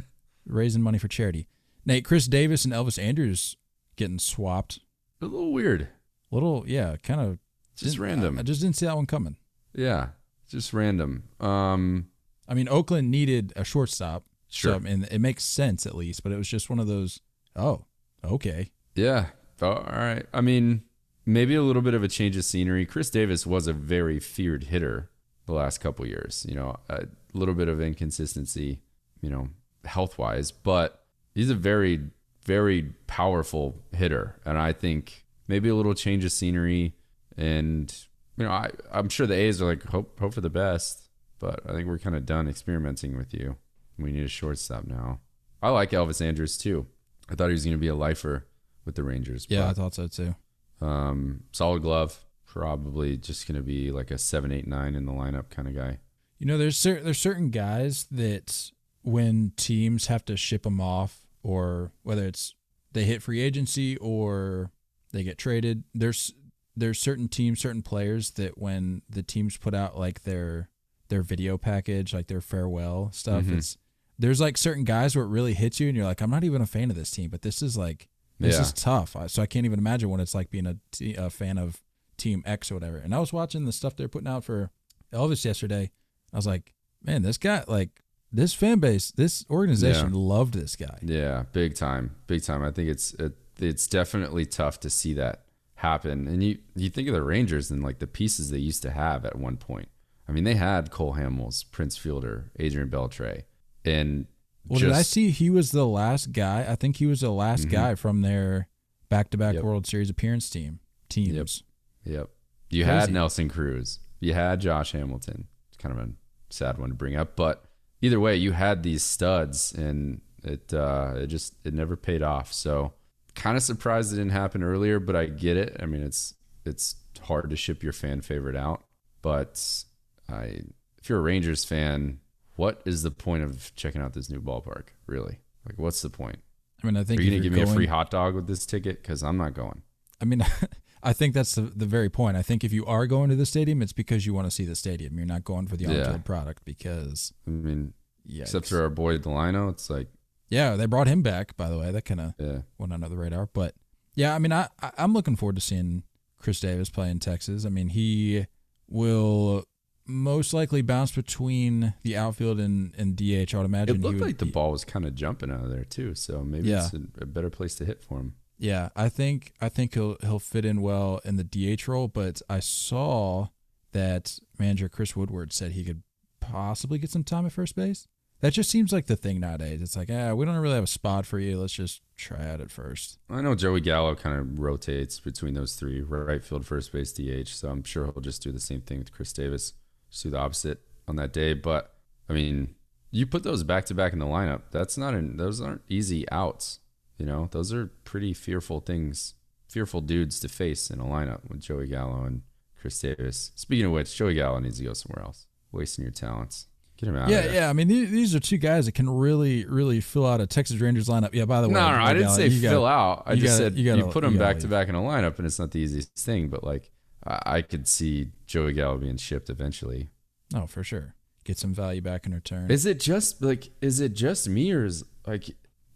[0.46, 1.48] Raising money for charity.
[1.86, 3.56] Nate, Khris Davis and Elvis Andrus
[3.96, 4.80] getting swapped.
[5.22, 5.90] A little weird.
[6.32, 7.40] A little, yeah, kind of
[7.76, 8.38] just random.
[8.38, 9.38] I, I, just didn't see that one coming.
[9.74, 10.10] Yeah,
[10.48, 11.24] just random.
[11.40, 12.08] Um,
[12.48, 14.26] I mean, Oakland needed a shortstop.
[14.50, 14.80] Sure.
[14.80, 17.22] So, and it makes sense at least, but it was just one of those,
[17.56, 17.86] oh,
[18.24, 18.72] okay.
[18.96, 19.28] Yeah.
[19.62, 20.26] Oh, all right.
[20.34, 20.84] I mean,
[21.26, 22.86] maybe a little bit of a change of scenery.
[22.86, 25.10] Khris Davis was a very feared hitter
[25.46, 26.46] the last couple years.
[26.50, 28.82] You know, a little bit of inconsistency,
[29.22, 29.50] you know,
[29.86, 32.10] health wise, but he's a very,
[32.46, 34.40] very powerful hitter.
[34.46, 36.96] And I think maybe a little change of scenery.
[37.38, 37.94] And,
[38.38, 41.62] you know, I, I'm sure the A's are like, hope, hope for the best, but
[41.68, 43.58] I think we're kind of done experimenting with you.
[43.98, 45.20] We need a shortstop now.
[45.62, 46.88] I like Elvis Andrus too.
[47.30, 48.48] I thought he was going to be a lifer
[48.86, 49.46] with the Rangers.
[49.50, 50.36] Yeah, but, I thought so too.
[50.82, 55.12] Um, solid glove, probably just going to be like a seven, eight, nine in the
[55.12, 56.00] lineup kind of guy.
[56.40, 58.72] You know, there's cer- there's certain guys that
[59.10, 62.56] when teams have to ship them off, or whether it's
[62.92, 64.72] they hit free agency or
[65.12, 66.34] they get traded, there's
[66.76, 70.70] there's certain teams, certain players that when the teams put out like their
[71.10, 73.58] their video package, like their farewell stuff, mm-hmm.
[73.58, 73.78] it's
[74.18, 76.62] there's like certain guys where it really hits you, and you're like, I'm not even
[76.62, 78.62] a fan of this team, but this is like this yeah.
[78.62, 79.16] is tough.
[79.28, 81.82] So I can't even imagine what it's like being a, t- a fan of
[82.18, 82.98] Team X or whatever.
[82.98, 84.72] And I was watching the stuff they're putting out for
[85.12, 85.92] Elvis yesterday.
[86.34, 90.20] I was like, man, this guy, like this fan base, this organization yeah.
[90.20, 90.98] loved this guy.
[91.02, 92.64] Yeah, big time, big time.
[92.64, 95.44] I think it's it, it's definitely tough to see that
[95.76, 96.28] happen.
[96.28, 99.26] And you you think of the Rangers and like the pieces they used to have
[99.26, 99.90] at one point.
[100.28, 103.44] I mean, they had Cole Hamels, Prince Fielder, Adrian Beltre,
[103.84, 104.28] and
[104.68, 106.66] well, just, did I see he was the last guy?
[106.70, 107.72] I think he was the last mm-hmm.
[107.72, 108.68] guy from their
[109.10, 109.64] back-to-back yep.
[109.64, 111.64] World Series appearance team teams.
[112.06, 112.14] Yep.
[112.16, 112.30] Yep.
[112.70, 113.00] You Crazy.
[113.00, 114.00] had Nelson Cruz.
[114.20, 115.48] You had Josh Hamilton.
[115.70, 116.12] It's kind of a
[116.52, 117.66] sad one to bring up, but
[118.02, 122.54] either way, you had these studs, and it uh, it just it never paid off.
[122.54, 122.94] So
[123.36, 125.78] kind of surprised it didn't happen earlier, but I get it.
[125.80, 126.36] I mean, it's
[126.66, 128.84] it's hard to ship your fan favorite out,
[129.22, 129.84] but
[130.30, 130.62] I
[130.98, 132.20] if you're a Rangers fan,
[132.56, 134.88] what is the point of checking out this new ballpark?
[135.06, 136.40] Really, like, what's the point?
[136.84, 138.48] I mean, I think are you gonna give going, me a free hot dog with
[138.48, 139.02] this ticket?
[139.02, 139.84] Because I'm not going.
[140.22, 140.46] I mean,
[141.02, 142.38] I think that's the, the very point.
[142.38, 144.66] I think if you are going to the stadium, it's because you want to see
[144.66, 145.18] the stadium.
[145.18, 146.18] You're not going for the on-field yeah.
[146.18, 147.34] product because.
[147.48, 147.94] I mean,
[148.28, 148.42] yikes.
[148.42, 150.08] except for our boy Delino, it's like.
[150.50, 151.56] Yeah, they brought him back.
[151.58, 152.60] By the way, that kind of yeah.
[152.78, 153.48] went under the radar.
[153.54, 153.76] But
[154.16, 156.04] yeah, I mean, I I'm looking forward to seeing
[156.40, 157.66] Khris Davis play in Texas.
[157.66, 158.48] I mean, he
[158.88, 159.64] will
[160.10, 163.54] most likely bounce between the outfield and, and DH.
[163.54, 163.98] I would imagine.
[163.98, 166.44] It looked would, like the ball was kind of jumping out of there too, so
[166.44, 166.86] maybe yeah.
[166.86, 168.34] it's a, a, better place to hit for him.
[168.60, 172.42] Yeah, I think I think he'll he'll fit in well in the DH role, but
[172.50, 173.48] I saw
[173.94, 176.04] that manager Chris Woodward said he could
[176.40, 178.06] possibly get some time at first base.
[178.42, 179.82] That just seems like the thing nowadays.
[179.82, 181.60] It's like, yeah, we don't really have a spot for you.
[181.60, 183.18] Let's just try out at first.
[183.30, 187.48] I know Joey Gallo kind of rotates between those three: right field, first base, DH.
[187.48, 189.74] So I'm sure he'll just do the same thing with Khris Davis
[190.10, 191.54] just do the opposite on that day.
[191.54, 191.94] But
[192.28, 192.76] I mean,
[193.12, 194.64] you put those back to back in the lineup.
[194.72, 196.80] That's not an those aren't easy outs.
[197.20, 199.36] You know, those are pretty fearful things,
[199.68, 202.42] fearful dudes to face in a lineup with Joey Gallo and
[202.82, 203.52] Khris Davis.
[203.56, 205.46] Speaking of which, Joey Gallo needs to go somewhere else.
[205.72, 206.68] Wasting your talents.
[206.98, 207.30] Get him out.
[207.30, 207.70] Yeah, yeah.
[207.70, 210.80] I mean, these, these are two guys that can really, really fill out a Texas
[210.80, 211.34] Rangers lineup.
[211.34, 211.46] Yeah.
[211.46, 213.24] By the way, no, no, I didn't say fill gotta, out.
[213.26, 215.38] I just gotta, said you, gotta, you put them back to back in a lineup,
[215.38, 216.50] and it's not the easiest thing.
[216.50, 216.92] But like,
[217.26, 220.10] I could see Joey Gallo being shipped eventually.
[220.56, 221.16] Oh, for sure.
[221.44, 222.70] Get some value back in return.
[222.70, 225.50] Is it just like is it just me or is like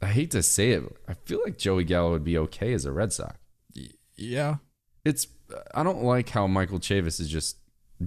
[0.03, 2.91] I hate to say it, I feel like Joey Gallo would be okay as a
[2.91, 3.35] Red Sox.
[4.15, 4.57] Yeah.
[5.05, 5.27] It's
[5.73, 7.57] I don't like how Michael Chavis has just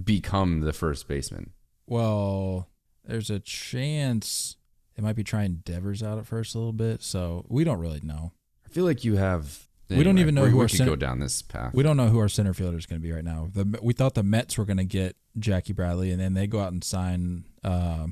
[0.03, 1.51] become the first baseman.
[1.85, 2.67] Well,
[3.05, 4.57] there's a chance
[4.95, 8.01] they might be trying Devers out at first a little bit, so we don't really
[8.03, 8.33] know.
[8.65, 11.19] I feel like you have Anyway, we don't even know who our center, go down
[11.19, 11.73] this path.
[11.73, 13.49] We don't know who our center fielder is going to be right now.
[13.53, 16.59] The, we thought the Mets were going to get Jackie Bradley, and then they go
[16.59, 18.07] out and sign uh,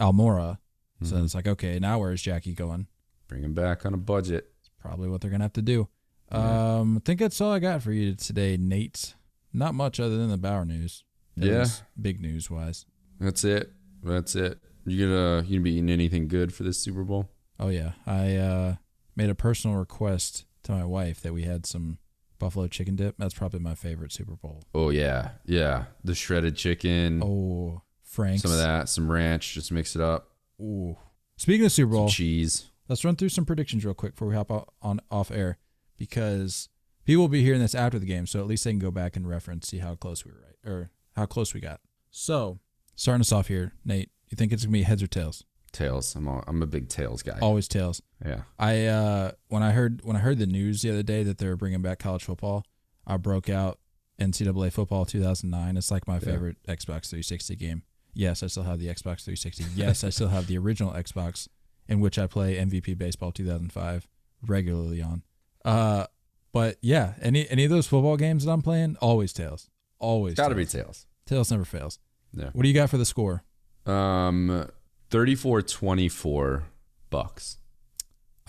[0.00, 0.58] Almora.
[1.00, 1.04] Mm-hmm.
[1.06, 2.88] So it's like, okay, now where's Jackie going?
[3.28, 4.52] Bring him back on a budget.
[4.60, 5.88] It's probably what they're going to have to do.
[6.32, 6.78] Yeah.
[6.78, 9.14] Um, I think that's all I got for you today, Nate.
[9.52, 11.04] Not much other than the Bauer news.
[11.36, 11.66] yeah,
[12.00, 12.84] big news wise.
[13.20, 13.70] That's it.
[14.02, 14.58] That's it.
[14.84, 17.30] You gonna you gonna be eating anything good for this Super Bowl?
[17.58, 18.74] Oh yeah, I uh,
[19.16, 21.98] made a personal request to my wife that we had some
[22.38, 23.16] buffalo chicken dip.
[23.18, 24.62] That's probably my favorite Super Bowl.
[24.74, 25.86] Oh yeah, yeah.
[26.04, 27.22] The shredded chicken.
[27.22, 28.42] Oh, Frank's.
[28.42, 29.54] Some of that, some ranch.
[29.54, 30.28] Just mix it up.
[30.60, 30.96] Ooh.
[31.36, 32.70] Speaking of Super Bowl, some cheese.
[32.88, 35.58] Let's run through some predictions real quick before we hop on off air,
[35.96, 36.68] because
[37.04, 39.16] people will be hearing this after the game, so at least they can go back
[39.16, 41.80] and reference, see how close we were right, or how close we got.
[42.10, 42.60] So,
[42.94, 44.10] starting us off here, Nate.
[44.28, 45.44] You think it's gonna be heads or tails?
[45.72, 46.14] Tails.
[46.16, 47.38] I'm all, I'm a big tails guy.
[47.40, 48.00] Always tails.
[48.24, 48.42] Yeah.
[48.58, 51.46] I uh when I heard when I heard the news the other day that they
[51.48, 52.64] were bringing back college football,
[53.06, 53.78] I broke out
[54.20, 55.76] NCAA football 2009.
[55.76, 56.56] It's like my favorite.
[56.66, 57.82] Xbox 360 game.
[58.14, 59.64] Yes, I still have the Xbox 360.
[59.74, 61.48] Yes, I still have the original Xbox
[61.88, 64.08] in which I play MVP Baseball 2005
[64.46, 65.22] regularly on.
[65.64, 66.06] Uh,
[66.52, 69.68] but yeah, any any of those football games that I'm playing, always tails.
[69.98, 70.34] Always.
[70.34, 71.06] Got to be tails.
[71.26, 71.98] Tails never fails.
[72.32, 72.50] Yeah.
[72.52, 73.42] What do you got for the score?
[73.86, 74.68] Um,
[75.10, 76.64] 34-24
[77.10, 77.58] Bucks.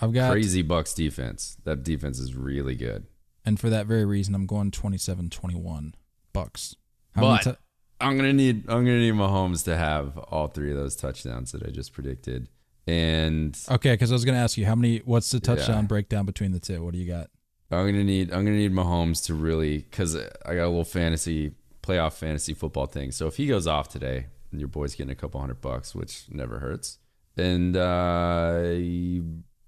[0.00, 1.56] I've got crazy Bucks defense.
[1.64, 3.06] That defense is really good.
[3.44, 5.94] And for that very reason, I'm going 27-21
[6.32, 6.76] Bucks.
[7.14, 7.52] How but t-
[8.00, 11.66] I'm gonna need I'm gonna need Mahomes to have all three of those touchdowns that
[11.66, 12.48] I just predicted.
[12.88, 15.02] And okay, because I was gonna ask you how many.
[15.04, 15.88] What's the touchdown yeah.
[15.88, 16.82] breakdown between the two?
[16.82, 17.28] What do you got?
[17.70, 21.52] I'm gonna need I'm gonna need Mahomes to really because I got a little fantasy
[21.82, 23.12] playoff fantasy football thing.
[23.12, 26.60] So if he goes off today, your boy's getting a couple hundred bucks, which never
[26.60, 26.98] hurts.
[27.36, 28.72] And uh,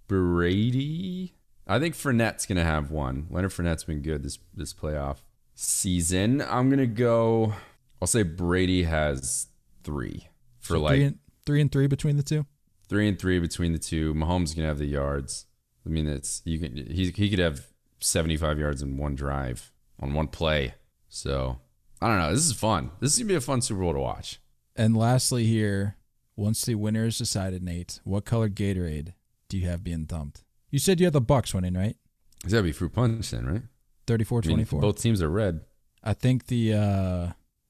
[0.08, 1.34] Brady,
[1.66, 3.26] I think Fournette's gonna have one.
[3.28, 5.18] Leonard Fournette's been good this this playoff
[5.54, 6.40] season.
[6.40, 7.52] I'm gonna go.
[8.00, 9.48] I'll say Brady has
[9.84, 12.46] three for so like three and, three and three between the two.
[12.90, 14.12] Three and three between the two.
[14.14, 15.46] Mahomes gonna have the yards.
[15.86, 17.68] I mean, it's you can he he could have
[18.00, 19.70] 75 yards in one drive
[20.00, 20.74] on one play.
[21.08, 21.60] So
[22.02, 22.32] I don't know.
[22.32, 22.90] This is fun.
[22.98, 24.40] This is gonna be a fun Super Bowl to watch.
[24.74, 25.98] And lastly, here,
[26.34, 29.12] once the winner is decided, Nate, what color Gatorade
[29.48, 30.42] do you have being thumped?
[30.70, 31.96] You said you had the Bucks winning, right?
[32.42, 33.62] It's gotta be fruit punch then, right?
[34.08, 34.80] 34-24.
[34.80, 35.60] both teams are red.
[36.02, 37.28] I think the uh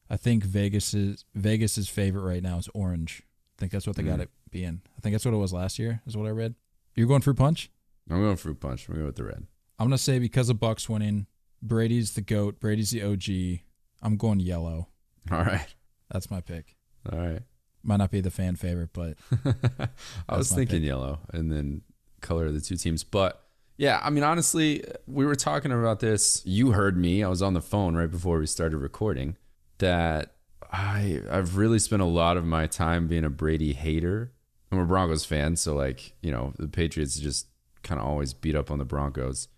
[0.09, 3.23] I think Vegas's Vegas's favorite right now is orange.
[3.23, 4.09] I think that's what they mm.
[4.09, 4.83] got it being.
[4.97, 6.55] I think that's what it was last year, is what I read.
[6.95, 7.71] You're going fruit punch?
[8.11, 8.89] I'm going fruit punch.
[8.89, 9.47] I'm going with the red.
[9.79, 11.27] I'm gonna say because the Bucks winning,
[11.63, 12.61] Brady's the goat.
[12.61, 13.61] Brady's the OG.
[14.03, 14.89] I'm going yellow.
[15.31, 15.75] All right.
[16.11, 16.77] That's my pick.
[17.11, 17.43] All right.
[17.83, 19.17] Might not be the fan favorite, but
[20.29, 20.87] I was thinking pick.
[20.87, 21.83] yellow and then
[22.21, 23.05] color of the two teams.
[23.05, 23.43] But
[23.79, 26.43] yeah, I mean, honestly, we were talking about this.
[26.45, 27.23] You heard me.
[27.25, 29.37] I was on the phone right before we started recording.
[29.79, 30.35] That
[30.71, 34.33] I I've really spent a lot of my time being a Brady hater.
[34.73, 37.47] I'm a Broncos fan, so like you know the Patriots just
[37.83, 39.49] kind of always beat up on the Broncos,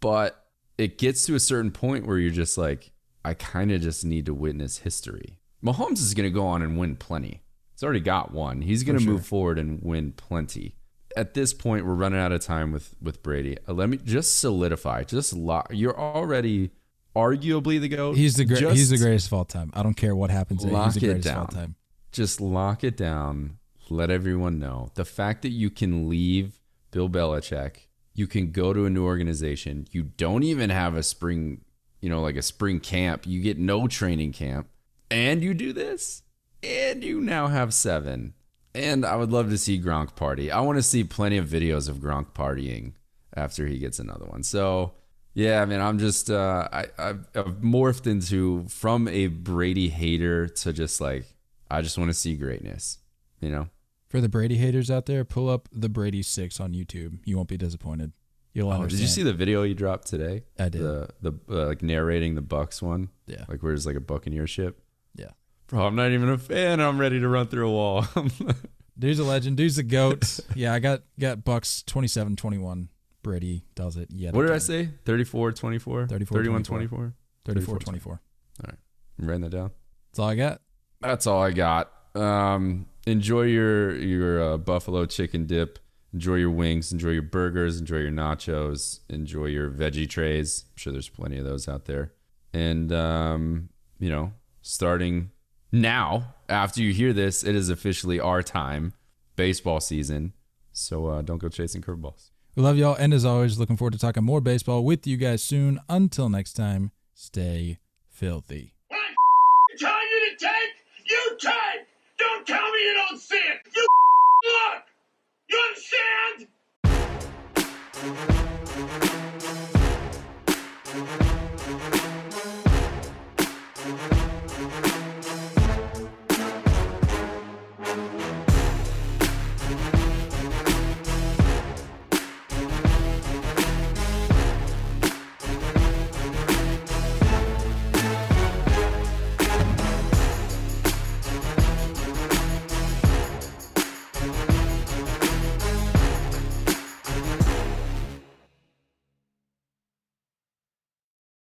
[0.00, 0.44] but
[0.78, 2.92] it gets to a certain point where you're just like,
[3.24, 5.38] I kind of just need to witness history.
[5.64, 7.42] Mahomes is going to go on and win plenty.
[7.72, 8.60] He's already got one.
[8.62, 9.14] He's going to sure.
[9.14, 10.76] move forward and win plenty.
[11.16, 13.56] At this point, we're running out of time with with Brady.
[13.68, 15.04] Uh, let me just solidify.
[15.04, 15.68] Just lock.
[15.70, 16.72] You're already
[17.14, 18.16] arguably the goat.
[18.16, 18.62] He's the great.
[18.72, 19.70] He's the greatest of all time.
[19.74, 20.64] I don't care what happens.
[20.64, 21.38] Lock he's the greatest it down.
[21.38, 21.76] of all time.
[22.10, 23.58] Just lock it down.
[23.90, 26.60] Let everyone know the fact that you can leave
[26.90, 27.86] Bill Belichick.
[28.14, 29.88] You can go to a new organization.
[29.90, 31.62] You don't even have a spring,
[32.00, 33.26] you know, like a spring camp.
[33.26, 34.68] You get no training camp,
[35.10, 36.22] and you do this
[36.64, 38.34] and you now have seven.
[38.74, 40.50] And I would love to see Gronk party.
[40.50, 42.94] I want to see plenty of videos of Gronk partying
[43.36, 44.42] after he gets another one.
[44.42, 44.92] So
[45.34, 50.48] yeah, I mean, I'm just uh, I I've, I've morphed into from a Brady hater
[50.48, 51.24] to just like
[51.70, 52.98] I just want to see greatness,
[53.44, 53.68] you know.
[54.08, 57.18] For the Brady haters out there, pull up the Brady Six on YouTube.
[57.24, 58.12] You won't be disappointed.
[58.52, 59.00] You'll oh, understand.
[59.00, 60.44] Did you see the video you dropped today?
[60.58, 60.80] I did.
[60.80, 63.10] The the uh, like narrating the Bucks one.
[63.26, 63.44] Yeah.
[63.48, 64.80] Like where it's like a Buccaneer ship.
[65.16, 65.30] Yeah.
[65.66, 66.80] Bro, I'm not even a fan.
[66.80, 68.06] I'm ready to run through a wall.
[68.98, 69.56] Dude's a legend.
[69.56, 70.38] Dude's a goat.
[70.54, 72.88] yeah, I got got Bucks 27-21.
[73.24, 74.34] Brady does it yet.
[74.34, 74.90] What did I say?
[75.04, 76.06] 34 24?
[76.06, 77.14] 34 31 24?
[77.44, 78.12] 34 24.
[78.12, 78.20] All
[78.68, 78.78] right.
[79.18, 79.72] I'm writing that down.
[80.10, 80.60] That's all I got.
[81.00, 81.90] That's all I got.
[82.14, 85.78] Um, enjoy your your uh, buffalo chicken dip.
[86.12, 86.92] Enjoy your wings.
[86.92, 87.80] Enjoy your burgers.
[87.80, 89.00] Enjoy your nachos.
[89.08, 90.64] Enjoy your veggie trays.
[90.68, 92.12] I'm sure there's plenty of those out there.
[92.52, 94.32] And um, you know,
[94.62, 95.30] starting
[95.72, 98.94] now, after you hear this, it is officially our time,
[99.34, 100.32] baseball season.
[100.72, 102.30] So uh, don't go chasing curveballs.
[102.54, 102.94] We love y'all.
[102.94, 105.80] And as always, looking forward to talking more baseball with you guys soon.
[105.88, 107.78] Until next time, stay
[108.08, 108.73] filthy.